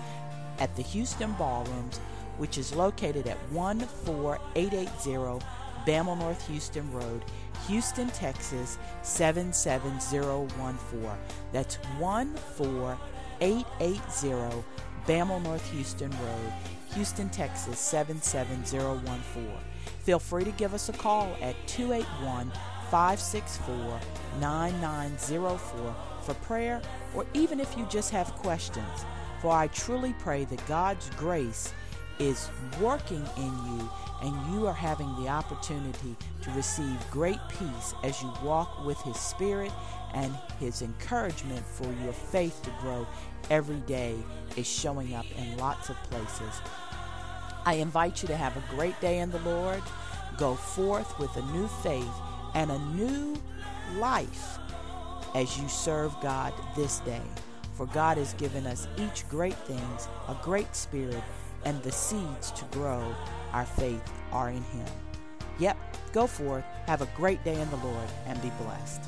at 0.58 0.74
the 0.74 0.80
Houston 0.80 1.34
Ballrooms, 1.34 1.98
which 2.38 2.56
is 2.56 2.74
located 2.74 3.26
at 3.26 3.36
14880 3.50 5.44
Bammel 5.88 6.18
North 6.18 6.46
Houston 6.48 6.92
Road, 6.92 7.24
Houston, 7.66 8.10
Texas 8.10 8.76
77014. 9.00 11.08
That's 11.50 11.78
14880 11.98 14.64
Bammel 15.06 15.42
North 15.42 15.72
Houston 15.72 16.10
Road, 16.10 16.52
Houston, 16.94 17.30
Texas 17.30 17.78
77014. 17.78 19.48
Feel 20.00 20.18
free 20.18 20.44
to 20.44 20.50
give 20.52 20.74
us 20.74 20.90
a 20.90 20.92
call 20.92 21.34
at 21.40 21.56
281 21.66 22.52
564 22.90 23.98
9904 24.40 25.96
for 26.20 26.34
prayer 26.34 26.82
or 27.14 27.24
even 27.32 27.60
if 27.60 27.78
you 27.78 27.86
just 27.86 28.10
have 28.10 28.30
questions. 28.34 29.06
For 29.40 29.52
I 29.52 29.68
truly 29.68 30.14
pray 30.18 30.44
that 30.44 30.66
God's 30.66 31.08
grace 31.10 31.72
is 32.18 32.48
working 32.80 33.24
in 33.36 33.52
you 33.66 33.90
and 34.22 34.54
you 34.54 34.66
are 34.66 34.74
having 34.74 35.08
the 35.22 35.28
opportunity 35.28 36.16
to 36.42 36.50
receive 36.50 36.96
great 37.10 37.38
peace 37.48 37.94
as 38.02 38.20
you 38.20 38.32
walk 38.42 38.84
with 38.84 38.98
His 39.02 39.16
Spirit 39.16 39.72
and 40.14 40.34
His 40.58 40.82
encouragement 40.82 41.64
for 41.64 41.92
your 42.04 42.12
faith 42.12 42.60
to 42.62 42.70
grow 42.80 43.06
every 43.50 43.80
day 43.80 44.16
is 44.56 44.66
showing 44.66 45.14
up 45.14 45.26
in 45.36 45.56
lots 45.58 45.88
of 45.88 45.96
places. 46.04 46.60
I 47.64 47.74
invite 47.74 48.22
you 48.22 48.28
to 48.28 48.36
have 48.36 48.56
a 48.56 48.64
great 48.74 48.98
day 49.00 49.18
in 49.18 49.30
the 49.30 49.40
Lord. 49.40 49.82
Go 50.36 50.54
forth 50.54 51.18
with 51.18 51.36
a 51.36 51.42
new 51.52 51.68
faith 51.82 52.06
and 52.54 52.70
a 52.70 52.78
new 52.78 53.36
life 53.96 54.58
as 55.34 55.58
you 55.58 55.68
serve 55.68 56.14
God 56.20 56.52
this 56.76 57.00
day. 57.00 57.22
For 57.74 57.86
God 57.86 58.16
has 58.18 58.32
given 58.34 58.66
us 58.66 58.88
each 58.96 59.28
great 59.28 59.54
things, 59.54 60.08
a 60.28 60.36
great 60.42 60.74
spirit, 60.74 61.22
and 61.64 61.82
the 61.82 61.92
seeds 61.92 62.50
to 62.52 62.64
grow 62.66 63.14
our 63.52 63.66
faith 63.66 64.02
are 64.32 64.50
in 64.50 64.62
Him. 64.62 64.86
Yep, 65.58 65.76
go 66.12 66.26
forth, 66.26 66.64
have 66.86 67.02
a 67.02 67.08
great 67.16 67.42
day 67.44 67.60
in 67.60 67.68
the 67.70 67.76
Lord, 67.76 68.08
and 68.26 68.40
be 68.42 68.50
blessed. 68.62 69.02